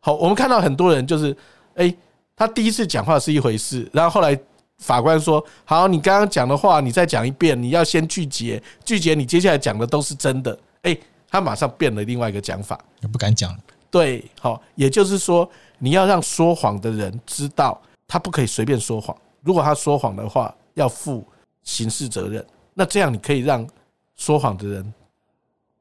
[0.00, 1.36] 好，我们看到很多人就是，
[1.74, 1.94] 诶，
[2.34, 4.38] 他第一次讲话是一回事，然后后来。
[4.78, 7.60] 法官说：“好，你刚刚讲的话，你再讲一遍。
[7.60, 10.96] 你要先拒绝，拒绝，你接下来讲的都是真的。”哎，
[11.28, 13.54] 他马上变了另外一个讲法，也不敢讲。
[13.90, 19.16] 对，好，也就是说，你要让说谎的人知道，他不可以随便说谎。
[19.42, 21.26] 如果他说谎的话，要负
[21.64, 22.44] 刑事责任。
[22.74, 23.66] 那这样你可以让
[24.14, 24.94] 说谎的人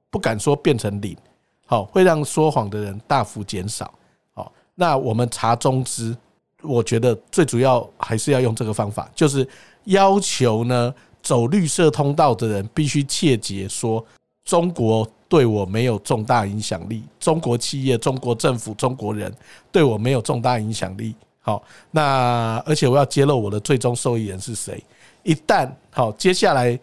[0.10, 1.16] 不敢说变成零，
[1.68, 3.94] 好，会让说谎的人大幅减少。
[4.34, 6.18] 好，那我们查中资。
[6.64, 9.48] 我觉得最主要还是要用这个方法，就是
[9.86, 14.04] 要求呢，走绿色通道的人必须切结说，
[14.44, 19.32] 中国对我没有重大影响力，中国企业、中国政府、中国人
[19.72, 21.14] 对我没有重大影响力。
[21.42, 24.84] 好，那而且我要揭露我的最终受益人是谁。
[25.24, 26.78] 一旦好，接下来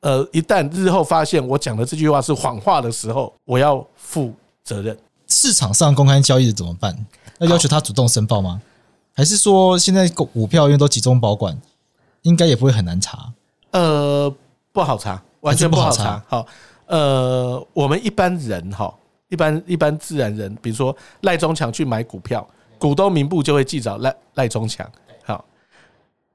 [0.00, 4.32] 呃，一旦日后发现我讲的这句话是谎话的时候，我要负
[4.64, 4.96] 责任。
[5.28, 6.96] 市场上公开交易的怎么办？
[7.38, 8.60] 要要求他主动申报吗？
[9.18, 11.60] 还是说现在股票因为都集中保管，
[12.22, 13.32] 应该也不会很难查。
[13.72, 14.32] 呃，
[14.70, 16.22] 不好查，完全不好查。
[16.28, 16.46] 好，
[16.86, 18.94] 呃，我们一般人哈，
[19.28, 24.88] 一般一般自然人，比如说赖中强去买股票，股东名簿就会记着赖赖中强。
[25.24, 25.44] 好，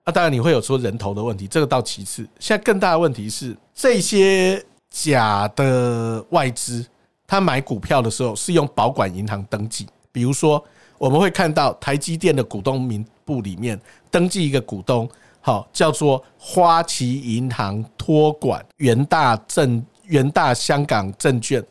[0.04, 2.28] 那当然你会有说人头的问题，这个到其次。
[2.38, 6.86] 现在更大的问题是，这些假的外资，
[7.26, 10.62] 他买股票的时候是用保管银行登记，比如说。
[11.04, 13.78] 我们会看到台积电的股东名簿里面
[14.10, 15.10] 登记一个股东，
[15.42, 21.62] 好，叫做花旗银行托管元大证元大香港证券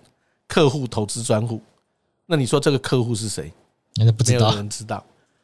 [0.47, 1.63] 客户投资专户。
[2.27, 3.51] 那你说这个客户是谁？
[3.97, 5.03] 那不知道，没有人知道。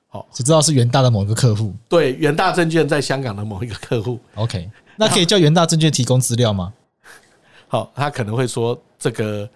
[0.08, 1.72] 好，只知道是元大的某一个客户。
[1.88, 4.20] 对，元大证券在香港的某一个客户。
[4.34, 6.74] OK，那可以叫元大证券提供资料吗？
[7.68, 9.48] 好，他可能会说这个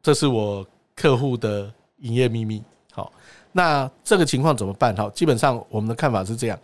[0.00, 2.62] 这是我客户的营业秘密。
[3.56, 4.94] 那这个情况怎么办？
[4.94, 6.58] 哈，基本上我们的看法是这样：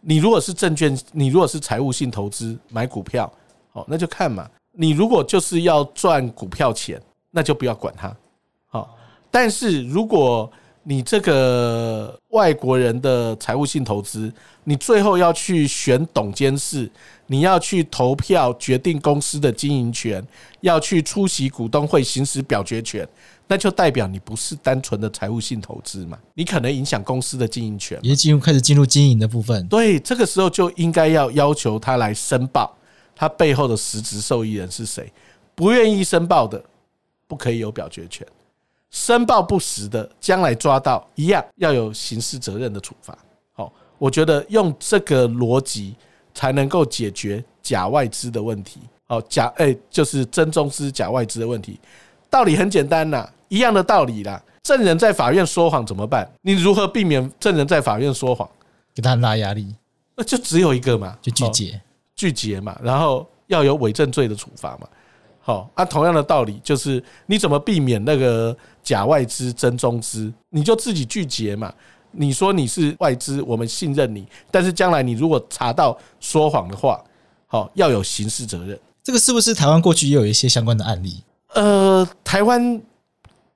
[0.00, 3.32] 你如果是证券，你如果是财务性投资买股票，
[3.72, 4.50] 好，那就看嘛。
[4.72, 8.12] 你如果就是要赚股票钱，那就不要管它。
[8.66, 8.98] 好，
[9.30, 10.50] 但是如果
[10.82, 14.32] 你这个外国人的财务性投资，
[14.64, 16.90] 你最后要去选董监事，
[17.28, 20.26] 你要去投票决定公司的经营权，
[20.62, 23.08] 要去出席股东会行使表决权。
[23.46, 26.18] 那就代表你不是单纯的财务性投资嘛？
[26.32, 29.66] 你可能影响公司的经营权，也进入开始进入经营的部分。
[29.68, 32.74] 对，这个时候就应该要要求他来申报，
[33.14, 35.12] 他背后的实质受益人是谁？
[35.54, 36.64] 不愿意申报的，
[37.26, 38.26] 不可以有表决权；
[38.90, 43.16] 申报不实的，将来抓到一样要有刑事责任的处罚。
[43.52, 45.94] 好，我觉得用这个逻辑
[46.32, 48.80] 才能够解决假外资的问题。
[49.06, 51.78] 好，假诶，就是真中资假外资的问题。
[52.34, 54.42] 道理很简单呐，一样的道理啦。
[54.60, 56.28] 证人在法院说谎怎么办？
[56.42, 58.48] 你如何避免证人在法院说谎？
[58.92, 59.72] 给他拉压力，
[60.16, 61.80] 那就只有一个嘛，就具结，
[62.16, 64.88] 具结嘛，然后要有伪证罪的处罚嘛。
[65.42, 70.32] 好，啊同样的道理，就是你怎么避免那个假外资真中资？
[70.50, 71.72] 你就自己拒绝嘛。
[72.10, 77.00] 你说你是外资，我们信任你，但是将来你如果查到说谎的话，
[77.46, 78.76] 好，要有刑事责任。
[79.04, 81.22] 这个是不是台湾过去也有一些相关的案例？
[81.54, 82.80] 呃，台湾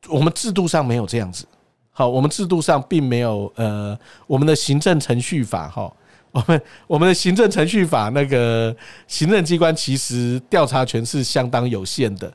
[0.09, 1.45] 我们制度上没有这样子。
[1.91, 5.93] 好，我们制度上并没有呃，我们的行政程序法哈，
[6.31, 8.75] 我们我们的行政程序法那个
[9.09, 12.33] 行政机关其实调查权是相当有限的，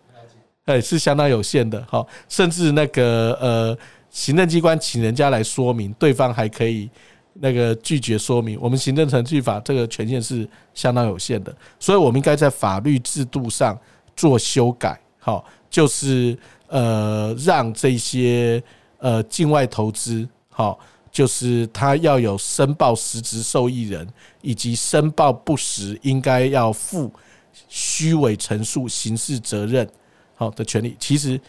[0.65, 1.81] 哎，是相当有限的。
[1.87, 3.77] 好，甚至那个呃，
[4.09, 6.89] 行政机关请人家来说明，对方还可以
[7.35, 8.59] 那个拒绝说明。
[8.61, 13.79] 我们行政程序法这个权限是相当有限的，所以我们应该在法律制度上
[14.13, 14.99] 做修改。
[15.25, 18.61] 好，就是呃，让这些
[18.97, 20.77] 呃境外投资，好，
[21.09, 24.05] 就是他要有申报实质受益人，
[24.41, 27.09] 以及申报不实应该要负
[27.69, 29.89] 虚伪陈述刑事责任
[30.35, 30.97] 好的权利。
[30.99, 31.39] 其实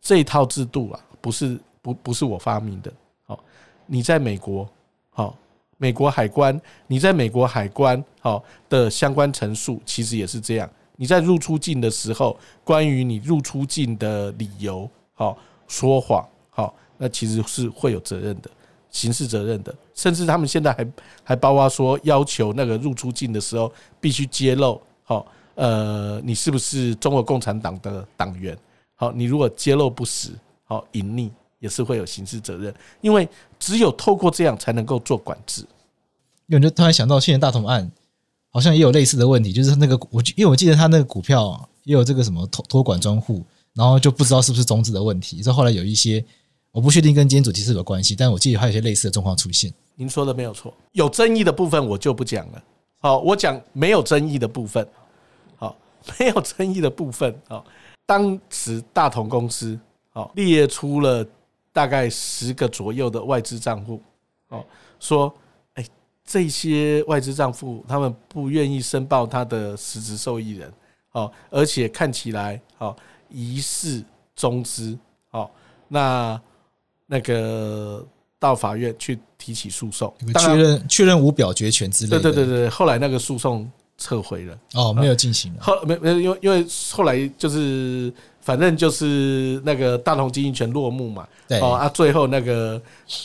[0.00, 2.90] 这一套制度啊，不是不不是我发明的。
[3.26, 3.38] 好，
[3.84, 4.66] 你在美国，
[5.10, 5.36] 好，
[5.76, 10.70] 美国海关，你在美国海关好的相关陈述，其实也是这样。
[11.02, 15.36] 你在入出境的时候，关于你入出境的理由，好
[15.66, 18.48] 说谎，好，那其实是会有责任的，
[18.88, 19.74] 刑事责任的。
[19.94, 20.88] 甚至他们现在还
[21.24, 25.26] 还包括说，要求那个入出境的时候必须揭露，好，
[25.56, 28.56] 呃，你是不是中国共产党的党员？
[28.94, 30.30] 好，你如果揭露不实，
[30.62, 31.28] 好，隐匿
[31.58, 33.28] 也是会有刑事责任，因为
[33.58, 35.66] 只有透过这样才能够做管制。
[36.46, 37.90] 有人就突然想到，去年大同案。
[38.52, 43.42] 好像也有类似的问题，就是那个我，因为我记得他那个股票也有这个什么托托管专户，
[43.72, 45.40] 然后就不知道是不是中资的问题。
[45.40, 46.22] 这后来有一些，
[46.70, 49.72] 我不确定跟今天主题是有关系，但我记得还有一些类似的状况出现。
[49.94, 52.62] 您说的没有错，有争议的部分我就不讲了。
[52.98, 54.86] 好，我讲没有争议的部分。
[55.56, 55.74] 好，
[56.18, 57.34] 没有争议的部分。
[57.48, 57.64] 好，
[58.04, 59.80] 当时大同公司
[60.10, 61.26] 好列出了
[61.72, 63.98] 大概十个左右的外资账户，
[64.50, 64.62] 哦，
[65.00, 65.34] 说。
[66.32, 70.72] 这些外资账户，他们不愿意申报他的实质受益人，
[71.12, 72.96] 哦，而且看起来，哦，
[73.28, 74.02] 疑似
[74.34, 74.98] 中资，
[75.32, 75.50] 哦，
[75.88, 76.40] 那
[77.06, 78.02] 那个
[78.38, 80.10] 到法院去提起诉讼，
[80.40, 82.18] 确认确认无表决权之类的。
[82.18, 85.60] 对对对对，后来那个诉讼撤回了，哦，没有进行了。
[85.60, 88.10] 后没没有，因为因为后来就是。
[88.42, 91.26] 反正就是那个大同经营权落幕嘛，
[91.60, 92.82] 哦啊，最后那个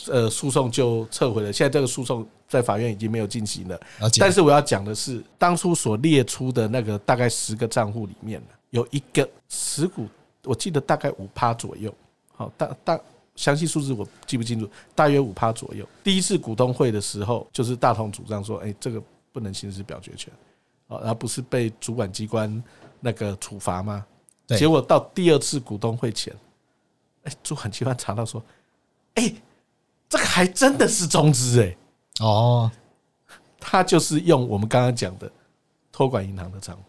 [0.08, 1.52] 呃诉讼就撤回了。
[1.52, 3.80] 现在这个诉讼在法院已经没有进行了。
[4.20, 8.40] 但是我要讲的是，当初所列出的那个大概十个账户里面
[8.70, 10.06] 有一个持股，
[10.44, 11.92] 我记得大概五趴左右。
[12.36, 13.00] 好，大大
[13.34, 15.84] 详细数字我记不清楚，大约五趴左右。
[16.04, 19.02] 第一次股东会的时候，就是大同主张说，哎，这个
[19.32, 20.32] 不能行使表决权，
[20.86, 22.62] 哦，然后不是被主管机关
[23.00, 24.06] 那个处罚吗？
[24.56, 26.34] 结果到第二次股东会前，
[27.24, 28.42] 哎，主管机关查到说，
[29.14, 29.30] 哎，
[30.08, 31.76] 这个还真的是中资哎，
[32.20, 32.70] 哦，
[33.60, 35.30] 他就是用我们刚刚讲的
[35.92, 36.82] 托管银行的账户，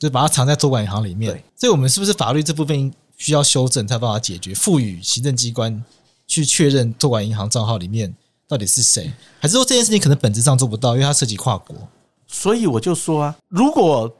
[0.00, 1.40] 就把它藏在托管银行里面。
[1.54, 4.52] 所以，我们是不是法律这部分需要修正，才有办法解决？
[4.52, 5.84] 赋予行政机关
[6.26, 8.12] 去确认托管银行账号里面
[8.48, 9.12] 到底是谁？
[9.38, 11.76] 还是说这件事情可能本质上做不到，因为它涉及跨国？
[12.26, 14.12] 所以我就说啊，如果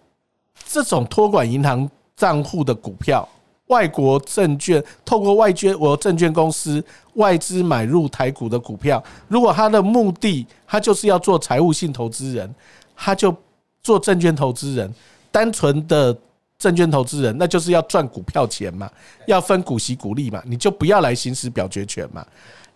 [0.68, 1.91] 这种托管银行。
[2.17, 3.29] 账户的股票，
[3.67, 6.83] 外国证券透过外捐，我证券公司
[7.14, 12.53] 外资买入台股的股票，如果他的目的他就是要做财务性投资人，
[12.97, 13.35] 他就
[13.83, 14.93] 做证券投资人，
[15.31, 16.17] 单纯的
[16.59, 18.91] 证券投资人，那就是要赚股票钱嘛，
[19.27, 22.27] 要分股息股利嘛，你就不要来行使表决权嘛。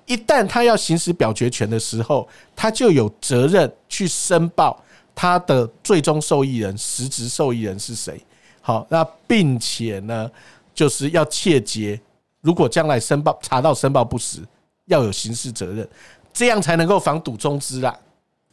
[0.07, 4.83] 一旦他要行使表决权的时候，他就有责任去申报
[5.15, 8.21] 他的最终受益人、实质受益人是谁。
[8.63, 10.31] 好，那并且呢，
[10.75, 11.99] 就是要切结，
[12.43, 14.41] 如果将来申报查到申报不实，
[14.87, 15.89] 要有刑事责任，
[16.33, 17.97] 这样才能够防堵中资啦。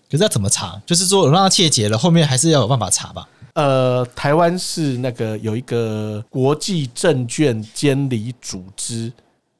[0.10, 0.82] 可是要怎么查？
[0.86, 3.28] 就是说我让他切结了，后面还是要有办法查吧？
[3.53, 9.12] 呃，台湾是那个有一个国际证券监理组织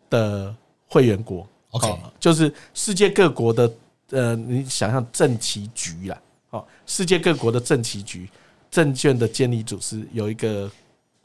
[0.10, 0.56] 的
[0.88, 3.70] 会员国，OK，就是世界各国的
[4.12, 6.18] 呃，你想象政企局啦，
[6.50, 8.30] 好，世界各国的政企局。
[8.70, 10.70] 证券的监理组织有一个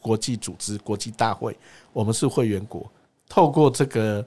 [0.01, 1.57] 国际组织，国际大会，
[1.93, 2.90] 我们是会员国，
[3.28, 4.26] 透过这个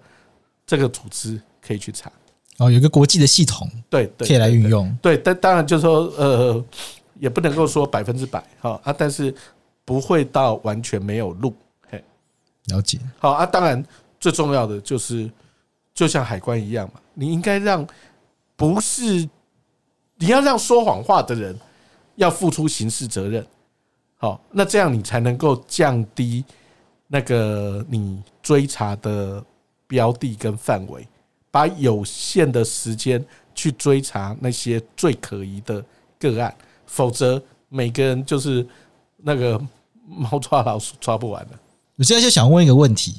[0.65, 2.11] 这个组织可以去查。
[2.57, 4.95] 哦，有一个国际的系统，对，可以来运用。
[5.01, 6.65] 对，但当然就是说，呃，
[7.19, 9.33] 也不能够说百分之百，哈啊，但是
[9.83, 11.53] 不会到完全没有路。
[11.89, 12.01] 嘿，
[12.67, 12.99] 了解。
[13.19, 13.83] 好啊，当然
[14.19, 15.29] 最重要的就是，
[15.93, 17.85] 就像海关一样嘛，你应该让
[18.55, 19.27] 不是
[20.15, 21.57] 你要让说谎话的人。
[22.15, 23.45] 要付出刑事责任，
[24.17, 26.43] 好，那这样你才能够降低
[27.07, 29.43] 那个你追查的
[29.85, 31.05] 标的跟范围，
[31.51, 35.83] 把有限的时间去追查那些最可疑的
[36.17, 36.55] 个案，
[36.85, 38.65] 否则每个人就是
[39.17, 39.61] 那个
[40.07, 41.59] 猫抓老鼠抓不完的。
[41.97, 43.11] 我现在就想问一个问题，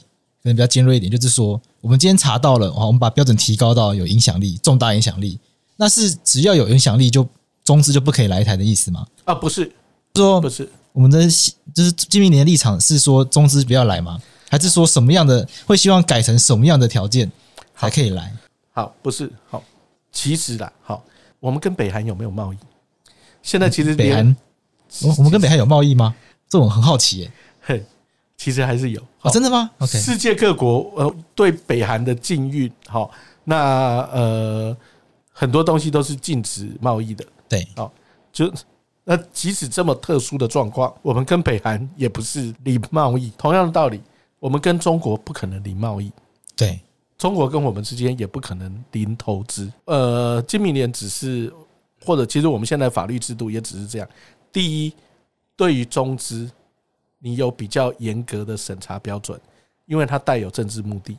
[0.42, 5.38] 可能比较尖锐一点，就是说，我们今天查到了，我们把标准提高到有影响力、重大影响力，
[5.76, 7.28] 那是只要有影响力就。
[7.66, 9.04] 中资就不可以来台的意思吗？
[9.24, 9.70] 啊，不是，
[10.14, 11.20] 说不是，我们的
[11.74, 14.18] 就是金明年的立场是说中资不要来吗？
[14.48, 17.30] 还是说什么样的会希望改成什么样的条件
[17.76, 18.32] 才可以来？
[18.72, 19.60] 好，不是，好，
[20.12, 21.02] 其实啦，好，
[21.40, 22.56] 我们跟北韩有没有贸易？
[23.42, 24.36] 现在其实北韩，
[25.18, 26.14] 我们跟北韩有贸易吗？
[26.48, 27.32] 这我很好奇耶。
[27.60, 27.84] 嘿，
[28.36, 33.10] 其实还是有啊，真的吗？OK，世界各国呃对北韩的禁运，好，
[33.42, 34.76] 那呃
[35.32, 37.24] 很多东西都是禁止贸易的。
[37.48, 37.90] 对，哦，
[38.32, 38.52] 就
[39.04, 43.30] 那即使这么特殊的状况，我们跟北韩也不是零贸易。
[43.38, 44.00] 同样的道理，
[44.40, 46.10] 我们跟中国不可能零贸易。
[46.56, 46.80] 对，
[47.16, 49.70] 中国跟我们之间也不可能零投资。
[49.84, 51.52] 呃，今明年只是，
[52.04, 54.08] 或者其实我们现在法律制度也只是这样。
[54.50, 54.92] 第一，
[55.54, 56.50] 对于中资，
[57.18, 59.40] 你有比较严格的审查标准，
[59.84, 61.16] 因为它带有政治目的。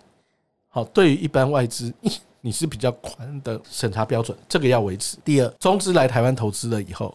[0.67, 1.93] 好，对于一般外资，
[2.47, 5.17] 你是比较宽的审查标准，这个要维持。
[5.25, 7.13] 第二，中资来台湾投资了以后，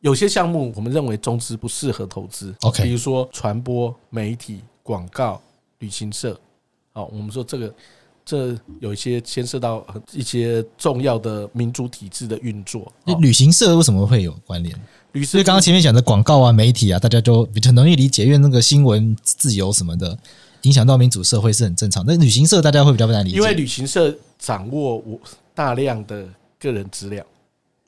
[0.00, 2.54] 有些项目我们认为中资不适合投资。
[2.62, 5.38] OK，比如说传播、媒体、广告、
[5.80, 6.34] 旅行社。
[6.94, 7.74] 好，我们说这个，
[8.24, 12.90] 这有一些牵涉到一些重要的民主体制的运作。
[13.20, 14.74] 旅行社为什么会有关联？
[15.12, 20.16] 旅行社刚刚前面讲的广告啊、媒体啊，大家就比较容易理解，因为那个新闻自由什么的。
[20.64, 25.20] 影响到民主社会是很正常，那旅行社大家会比较不难理解，因为旅行社掌握我
[25.54, 26.28] 大量的
[26.58, 27.24] 个人资料。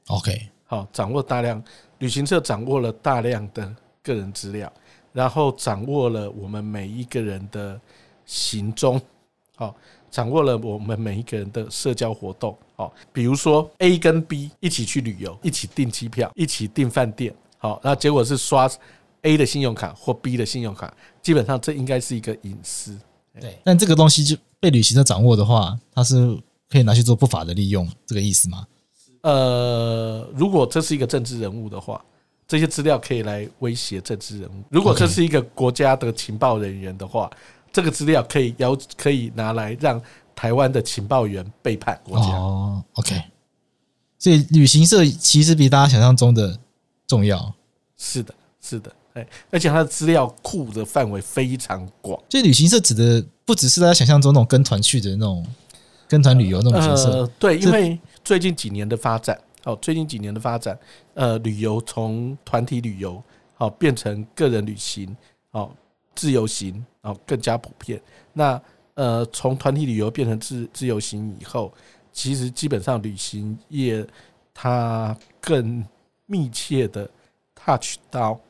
[0.07, 1.61] OK，好，掌握大量
[1.99, 3.75] 旅行社掌握了大量的
[4.05, 4.73] 个人资料，
[5.13, 7.81] 然后掌握了我们每一个人的
[8.25, 9.01] 行踪，
[9.57, 9.75] 好，
[10.11, 18.71] 掌握了我们每一个人的社交活动，好，比如说 A 跟 B 一起去旅游，一起订机票，一起订饭店，好，那结果是刷。
[19.25, 20.93] A 的信用卡或 B 的信用卡，
[21.23, 22.99] 基本上这应该是一个隐私。
[23.41, 26.39] 对，但这个东西就被旅行社掌握的话，它是
[26.71, 28.65] 可以拿去做不法的利用，这个意思吗？
[29.23, 32.01] 呃，如果这是一个政治人物的话，
[32.47, 37.29] 这些资料可以来威胁政治人物；如果这是一个国家的情报人员的话，
[37.73, 40.01] 这个资料可以要可以拿来让
[40.33, 42.27] 台湾的情报员背叛国家。
[42.27, 43.21] 哦，OK。
[44.17, 46.57] 所以旅行社其实比大家想象中的
[47.09, 47.53] 重要。
[47.97, 48.95] 是的，是的。
[49.15, 52.19] 哎，而且它的资料库的范围非常广。
[52.31, 55.47] 所以旅行社指的不只是大家想象中那种跟团去的那种
[56.09, 57.09] 跟团旅游那种形式。
[57.09, 60.79] 呃，对，因为最近几年的发展，哦，最近几年的发展，
[61.15, 63.23] 呃，旅游从团体旅游
[63.55, 65.15] 好变成个人旅行，
[65.51, 65.71] 哦，
[66.15, 68.01] 自由行哦更加普遍。
[68.33, 68.61] 那
[68.95, 71.71] 呃，从团体旅游变成自自由行以后，
[72.13, 74.07] 其实基本上旅行业
[74.55, 75.85] 它更
[76.25, 77.07] 密切的
[77.55, 78.41] touch 到。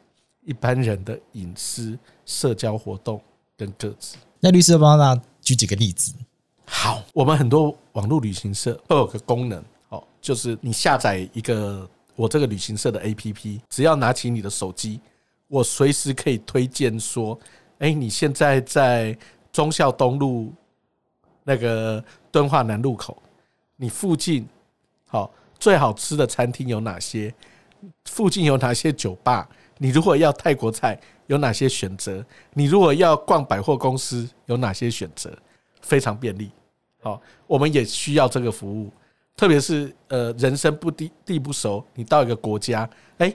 [0.44, 3.20] 一般人的隐私、社交活动
[3.56, 6.12] 跟个资，那律师要帮大家举几个例子。
[6.64, 15.00] 好，我们很多网络旅行社都有个功能，哦，就是你下载一个我这个旅行社的 APP，只要拿起你的手机，
[15.48, 17.38] 我随时可以推荐说，
[17.78, 19.16] 哎，你现在在
[19.52, 20.52] 忠孝东路
[21.44, 23.22] 那个敦化南路口，
[23.76, 24.48] 你附近
[25.06, 27.32] 好最好吃的餐厅有哪些？
[28.04, 29.48] 附近有哪些酒吧？
[29.82, 32.24] 你如果要泰国菜，有哪些选择？
[32.54, 35.36] 你如果要逛百货公司，有哪些选择？
[35.80, 36.52] 非常便利。
[37.02, 38.92] 好，我们也需要这个服务，
[39.36, 43.34] 特别是呃，人生不地地不熟，你到一个国家，哎，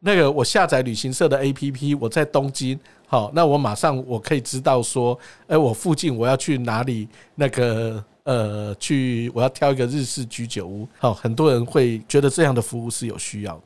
[0.00, 2.76] 那个我下载旅行社的 APP，我在东京，
[3.06, 5.16] 好，那我马上我可以知道说，
[5.46, 7.08] 哎，我附近我要去哪里？
[7.36, 10.88] 那个呃，去我要挑一个日式居酒屋。
[10.98, 13.62] 好，很多人会觉得这样的服务是有需要的。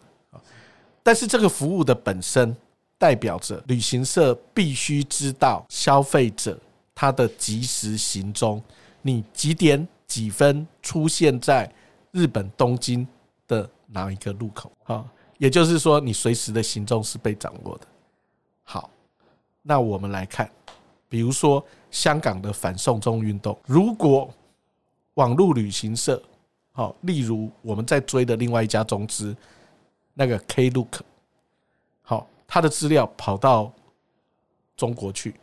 [1.03, 2.55] 但是这个服务的本身
[2.99, 6.59] 代表着旅行社必须知道消费者
[6.95, 8.63] 他的即时行踪，
[9.01, 11.73] 你几点几分出现在
[12.13, 13.07] 日本东京
[13.49, 14.71] 的哪一个路口？
[14.83, 17.87] 好，也就是说你随时的行踪是被掌握的。
[18.63, 18.91] 好，
[19.63, 20.51] 那我们来看，
[21.09, 24.29] 比如说香港的反送中运动，如果
[25.15, 26.23] 网络旅行社，
[26.73, 29.35] 好，例如我们在追的另外一家中资。
[30.21, 31.01] 那个 Klook，
[32.03, 33.73] 好，他的资料跑到
[34.77, 35.35] 中国去，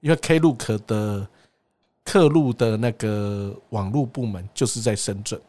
[0.00, 1.26] 因为 Klook 的
[2.04, 5.40] 客路的那个网络部门就是在深圳。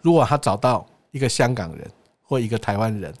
[0.00, 1.90] 如果他找到一个香港人
[2.22, 3.14] 或一个台湾人，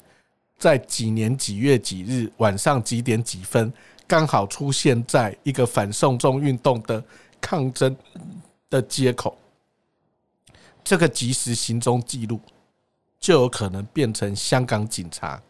[0.56, 3.70] 在几年几月几日晚上几点几分，
[4.06, 7.04] 刚好出现在一个反送中运动的
[7.38, 7.94] 抗争
[8.70, 9.36] 的街口，
[10.82, 12.40] 这个即时行踪记录。
[13.20, 15.40] 就有可能变成香港警察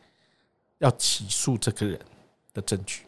[0.79, 1.99] 要起诉这个人
[2.53, 3.03] 的证据。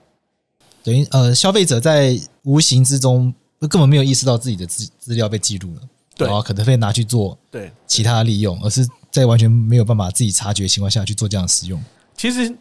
[0.84, 5.80] 等于呃，消费者在无形之中根本没有意识到自己的资资料被记录了，
[6.16, 11.82] 对，然后可能会拿去做对其他利用，而是在完全没有办法自己察觉的情况下去做这样的使用。
[12.16, 12.52] 其实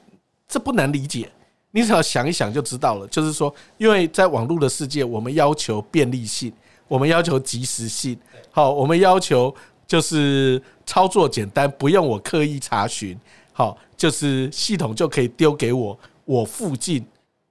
[0.47, 1.32] 这不难理解，
[1.72, 3.08] 你只要想一想就知道了。
[3.08, 6.52] 就是说，因为在网络的世界，我们要求便利性，
[6.88, 8.18] 我们要求及时性，
[8.49, 9.54] 好，我们要求。
[9.92, 13.20] 就是操作简单，不用我刻意查询，
[13.52, 17.06] 好，就是系统就可以丢给我，我附近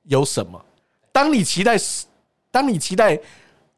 [0.05, 0.59] 有什么。
[1.13, 1.77] 当你期待，
[2.51, 3.21] 当你期待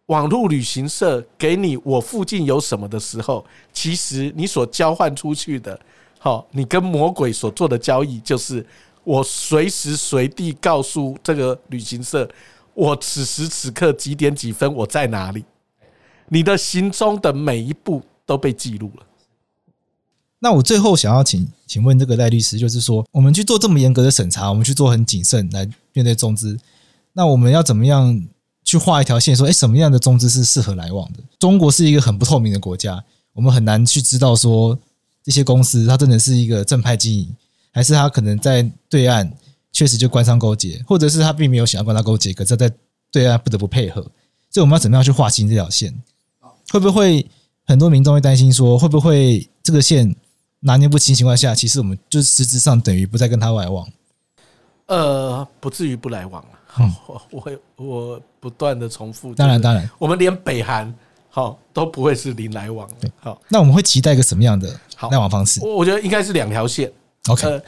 [0.06, 5.76] 网络旅行社给你我附近有什么的时候，其实你所交换出去的，
[6.20, 8.64] 好，你跟魔鬼所做的交易，就是
[9.02, 12.28] 我随时随地告诉这个旅行社，
[12.74, 15.44] 我此时此刻几点几分我在哪里？
[16.28, 19.06] 你的行踪的每一步都被记录了。
[20.38, 26.58] 那我最后想要请请问这个赖律师，就是说，我们去做这么严格的审查，我们去做很谨慎来面对中资，
[27.12, 28.26] 那我们要怎么样
[28.64, 31.20] 去画一条线，说，哎，什么样的中资是适合来往的？
[31.38, 34.76] 中国是一个很不透明的国家，我们很难去知道说
[35.22, 37.36] 这些公司它真的是一个正派经营，
[37.70, 39.32] 还是它可能在对岸
[39.70, 42.70] 确实就官商勾结，或者是他并没有想要跟他勾结，可是在
[43.12, 44.02] 对岸不得不配合。
[44.50, 45.94] 所以我们要怎么样去划清这条线？
[46.70, 47.24] 会不会
[47.72, 50.14] 很多民众会担心说，会不会这个线？
[50.64, 53.84] 拿捏不清情况下，其实我们就实质上等于不再跟他来往。
[54.86, 56.50] 呃，不至于不来往了。
[57.02, 59.34] 我我我不断的重复。
[59.34, 60.94] 当然当然，我们连北韩
[61.28, 62.88] 好都不会是零来往。
[63.16, 64.68] 好，那我们会期待一个什么样的
[65.10, 65.60] 来往方式？
[65.64, 66.92] 我我觉得应该是两条线。
[67.26, 67.60] OK，呃，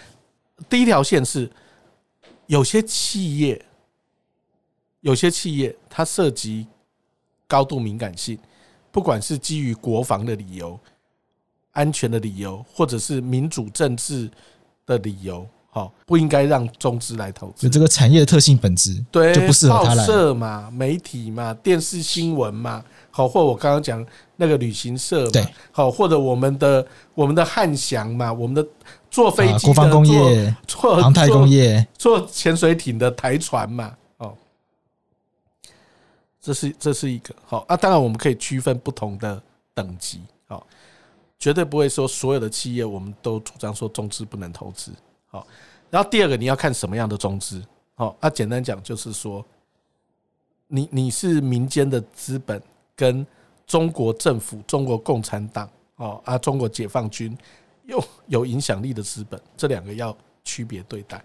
[0.69, 1.51] 第一条线是
[2.47, 3.61] 有些企业，
[5.01, 6.65] 有些企业它涉及
[7.49, 8.39] 高度敏感性，
[8.95, 10.79] 不管是基于国防的理由。
[11.77, 14.31] 安全的理由，或者是民主政治
[14.87, 17.67] 的理由，好，不应该让中资来投资。
[17.67, 20.07] 就这个产业的特性本质，对，就不适合他来。
[20.07, 22.81] 报社嘛，媒体嘛，电视新闻嘛，
[23.11, 28.65] 好，或我刚刚讲那个旅行社嘛，好，或者我们的我们的汉翔嘛，我们的
[29.11, 33.93] 坐飞机、国防工业、做航太工业、做潜水艇的台船嘛，哦，
[36.45, 37.75] 这是这是一个好啊。
[37.75, 39.43] 当然，我们可以区分不同的
[39.73, 40.21] 等级。
[40.47, 40.67] 好
[41.39, 44.93] 绝对不会说所有的企业我们都主张说中资不能投资。
[45.27, 45.47] 好，
[45.91, 47.65] 然后第二个你要看什么样的中资。
[47.95, 49.45] 好，啊，简单讲就是说，
[50.67, 52.63] 你你是民间的资本
[52.95, 53.27] 跟
[53.67, 57.37] 中国政府、中国共产党哦啊，中国解放军
[57.87, 60.15] 又有影响力的资本，这两个要
[60.45, 61.25] 区别对待。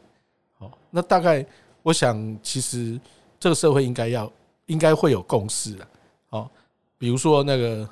[0.57, 1.45] 好，那大概
[1.83, 2.99] 我想，其实
[3.37, 4.31] 这个社会应该要
[4.69, 5.87] 应该会有共识了。
[6.29, 6.49] 哦，
[6.97, 7.89] 比如说那个，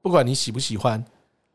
[0.00, 1.04] 不管你喜不喜欢。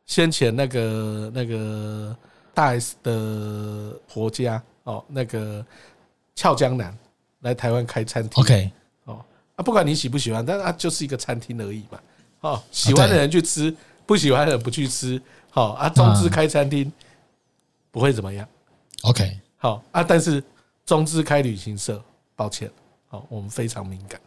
[0.07, 2.13] 先前那个那个
[2.53, 5.65] 大 S 的婆家哦，那个
[6.35, 6.97] 俏江南
[7.41, 8.71] 来台湾开餐厅，OK
[9.05, 9.23] 哦
[9.55, 11.99] 啊，不管你喜不喜欢，但是它就是一个餐厅而已嘛。
[12.41, 13.73] 哦，喜欢的人去吃，
[14.05, 15.21] 不喜欢的人不去吃。
[15.49, 16.91] 好啊，中资开餐厅
[17.89, 18.45] 不会怎么样。
[19.03, 20.43] OK，好啊，但是
[20.85, 22.03] 中资开旅行社，
[22.35, 22.69] 抱歉，
[23.07, 24.19] 好，我们非常敏感。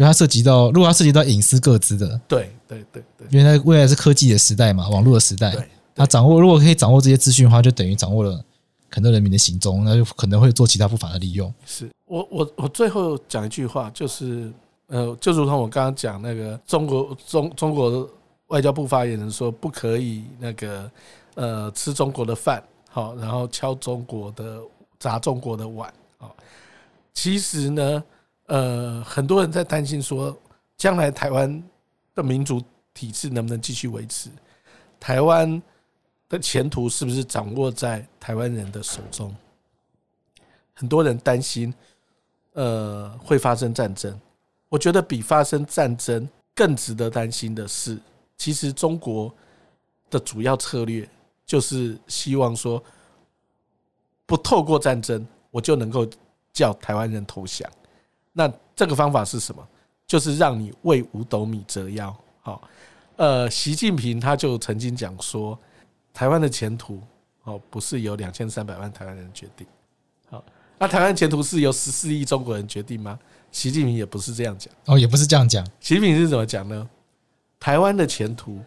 [0.00, 5.54] 因为它涉及到，如果它涉及到隐私各自的，对对对对，因为它未来是科技的时代嘛，网络的时代，
[5.94, 8.42] 它掌握如果可以掌握这些资讯的话，就等于掌握了
[8.90, 11.52] 很多人民的行踪，那就可能会做其他不法的利用。
[11.66, 14.50] 是我我我最后讲一句话，就是
[14.86, 18.08] 呃，就如同我刚刚讲那个中国中中国
[18.46, 20.90] 外交部发言人说，不可以那个
[21.34, 24.60] 呃吃中国的饭，好，然后敲中国的
[24.98, 26.34] 砸中国的碗，好，
[27.12, 28.02] 其实呢。
[28.50, 30.36] 呃，很多人在担心说，
[30.76, 31.62] 将来台湾
[32.16, 32.60] 的民主
[32.92, 34.28] 体制能不能继续维持？
[34.98, 35.62] 台湾
[36.28, 39.32] 的前途是不是掌握在台湾人的手中？
[40.74, 41.72] 很多人担心，
[42.54, 44.20] 呃，会发生战争。
[44.68, 47.96] 我觉得比发生战争更值得担心的是，
[48.36, 49.32] 其实中国
[50.10, 51.08] 的主要策略
[51.46, 52.82] 就是希望说，
[54.26, 56.04] 不透过战争，我就能够
[56.52, 57.70] 叫台湾人投降。
[58.32, 59.66] 那这个方法是什么？
[60.06, 62.14] 就是让你为五斗米折腰。
[62.42, 62.68] 好，
[63.16, 65.58] 呃，习近平他就曾经讲说，
[66.12, 67.00] 台湾的前途
[67.44, 69.66] 哦，不是由两千三百万台湾人决定。
[70.28, 70.42] 好，
[70.78, 73.18] 那台湾前途是由十四亿中国人决定吗？
[73.52, 74.72] 习近平也不是这样讲。
[74.86, 75.64] 哦，也不是这样讲。
[75.80, 76.88] 习近平是怎么讲呢？
[77.58, 78.58] 台湾的前途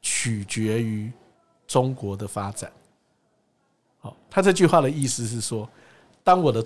[0.00, 1.12] 取决于
[1.66, 2.72] 中国的发展。
[4.00, 5.68] 好，他这句话的意思是说，
[6.22, 6.64] 当我的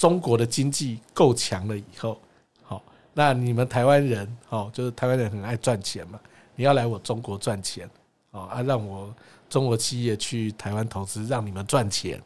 [0.00, 2.18] 中国的经济够强了以后，
[2.62, 2.82] 好，
[3.12, 6.18] 那你们台湾人，好，就是台湾人很爱赚钱嘛，
[6.56, 7.86] 你要来我中国赚钱，
[8.30, 9.14] 哦啊，让我
[9.50, 12.18] 中国企业去台湾投资，让你们赚钱，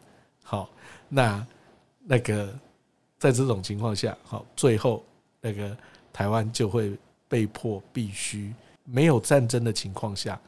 [0.44, 0.70] 好，
[1.08, 1.44] 那
[2.04, 2.56] 那个
[3.18, 5.02] 在这种情况下，好，最后
[5.40, 5.76] 那个
[6.12, 6.96] 台湾就会
[7.26, 8.54] 被迫必须
[8.84, 10.40] 没有战争的情况下，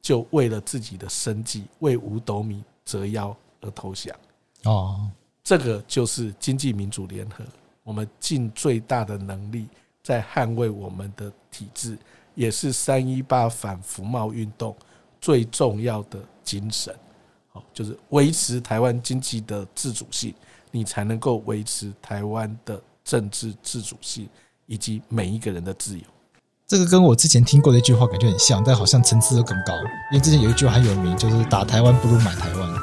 [0.00, 4.16] 就为了自己的生计，为五斗米折腰而投降。
[4.62, 5.10] 哦。
[5.44, 7.44] 这个就是经济民主联合，
[7.82, 9.68] 我们尽最大的能力
[10.02, 11.98] 在捍卫我们的体制，
[12.34, 14.74] 也是三一八反服贸运动
[15.20, 16.94] 最重要的精神。
[17.52, 20.34] 好，就是维持台湾经济的自主性，
[20.70, 24.26] 你才能够维持台湾的政治自主性
[24.64, 26.04] 以及每一个人的自由。
[26.66, 29.74] 这个跟我之前听过的一句话感觉很像，但好像层次都更高。
[30.10, 32.74] 因为之前有一句话很有名，就是“打台湾不如买台湾”，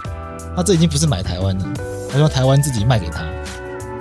[0.55, 1.90] 那这已经不是买台湾了。
[2.11, 3.21] 他说：“台湾自己卖给他，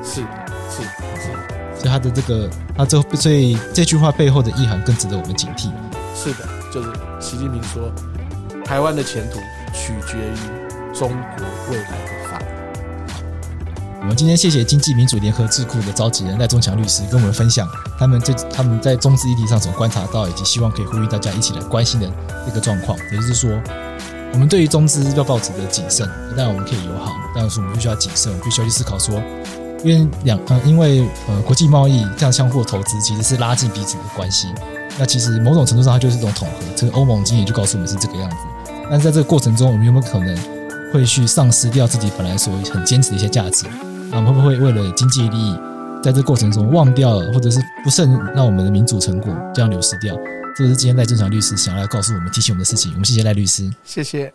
[0.02, 0.20] 是
[0.68, 1.30] 是是。
[1.78, 5.70] 所以他的这个，他这所以这句话背后的意涵更值得我们警惕。
[6.14, 6.90] 是的，就是
[7.20, 7.90] 习近平说，
[8.64, 9.38] 台湾的前途
[9.72, 12.48] 取决于中国未来的发展。
[14.00, 22.10] 我们今天谢谢经济民主联合智库的召集人赖中强律师跟我们分享他们这他们在中资议题上所观察到，以及希望可以呼吁大家一起来关心的
[22.44, 22.98] 这个状况。
[23.12, 23.50] 也就是说，
[24.32, 29.20] 我们对于中资要抱持的谨慎，当然我们可以友好，但是我们必须要谨慎，我们必须要去思考说，
[29.84, 34.48] 因为两呃因为呃国际贸易这样相互投资其实是拉近彼此的关系。
[34.98, 36.64] 那其实某种程度上它就是一种统合。
[36.76, 38.36] 这个欧盟经验就告诉我们是这个样子。
[38.90, 40.36] 但在这个过程中，我们有没有可能
[40.92, 43.66] 会去丧失掉自己本来所很坚持的一些价值？
[44.10, 45.56] 那，我们会不会为了经济利益，
[46.02, 50.14] 在这个过程中忘掉了，或者是不慎让我们的民主成果这样流失掉？
[50.54, 52.92] 这个是今天赖正常律师想要来告诉我们、提醒我们的事情。
[52.92, 54.32] 我们谢谢赖律师，谢谢。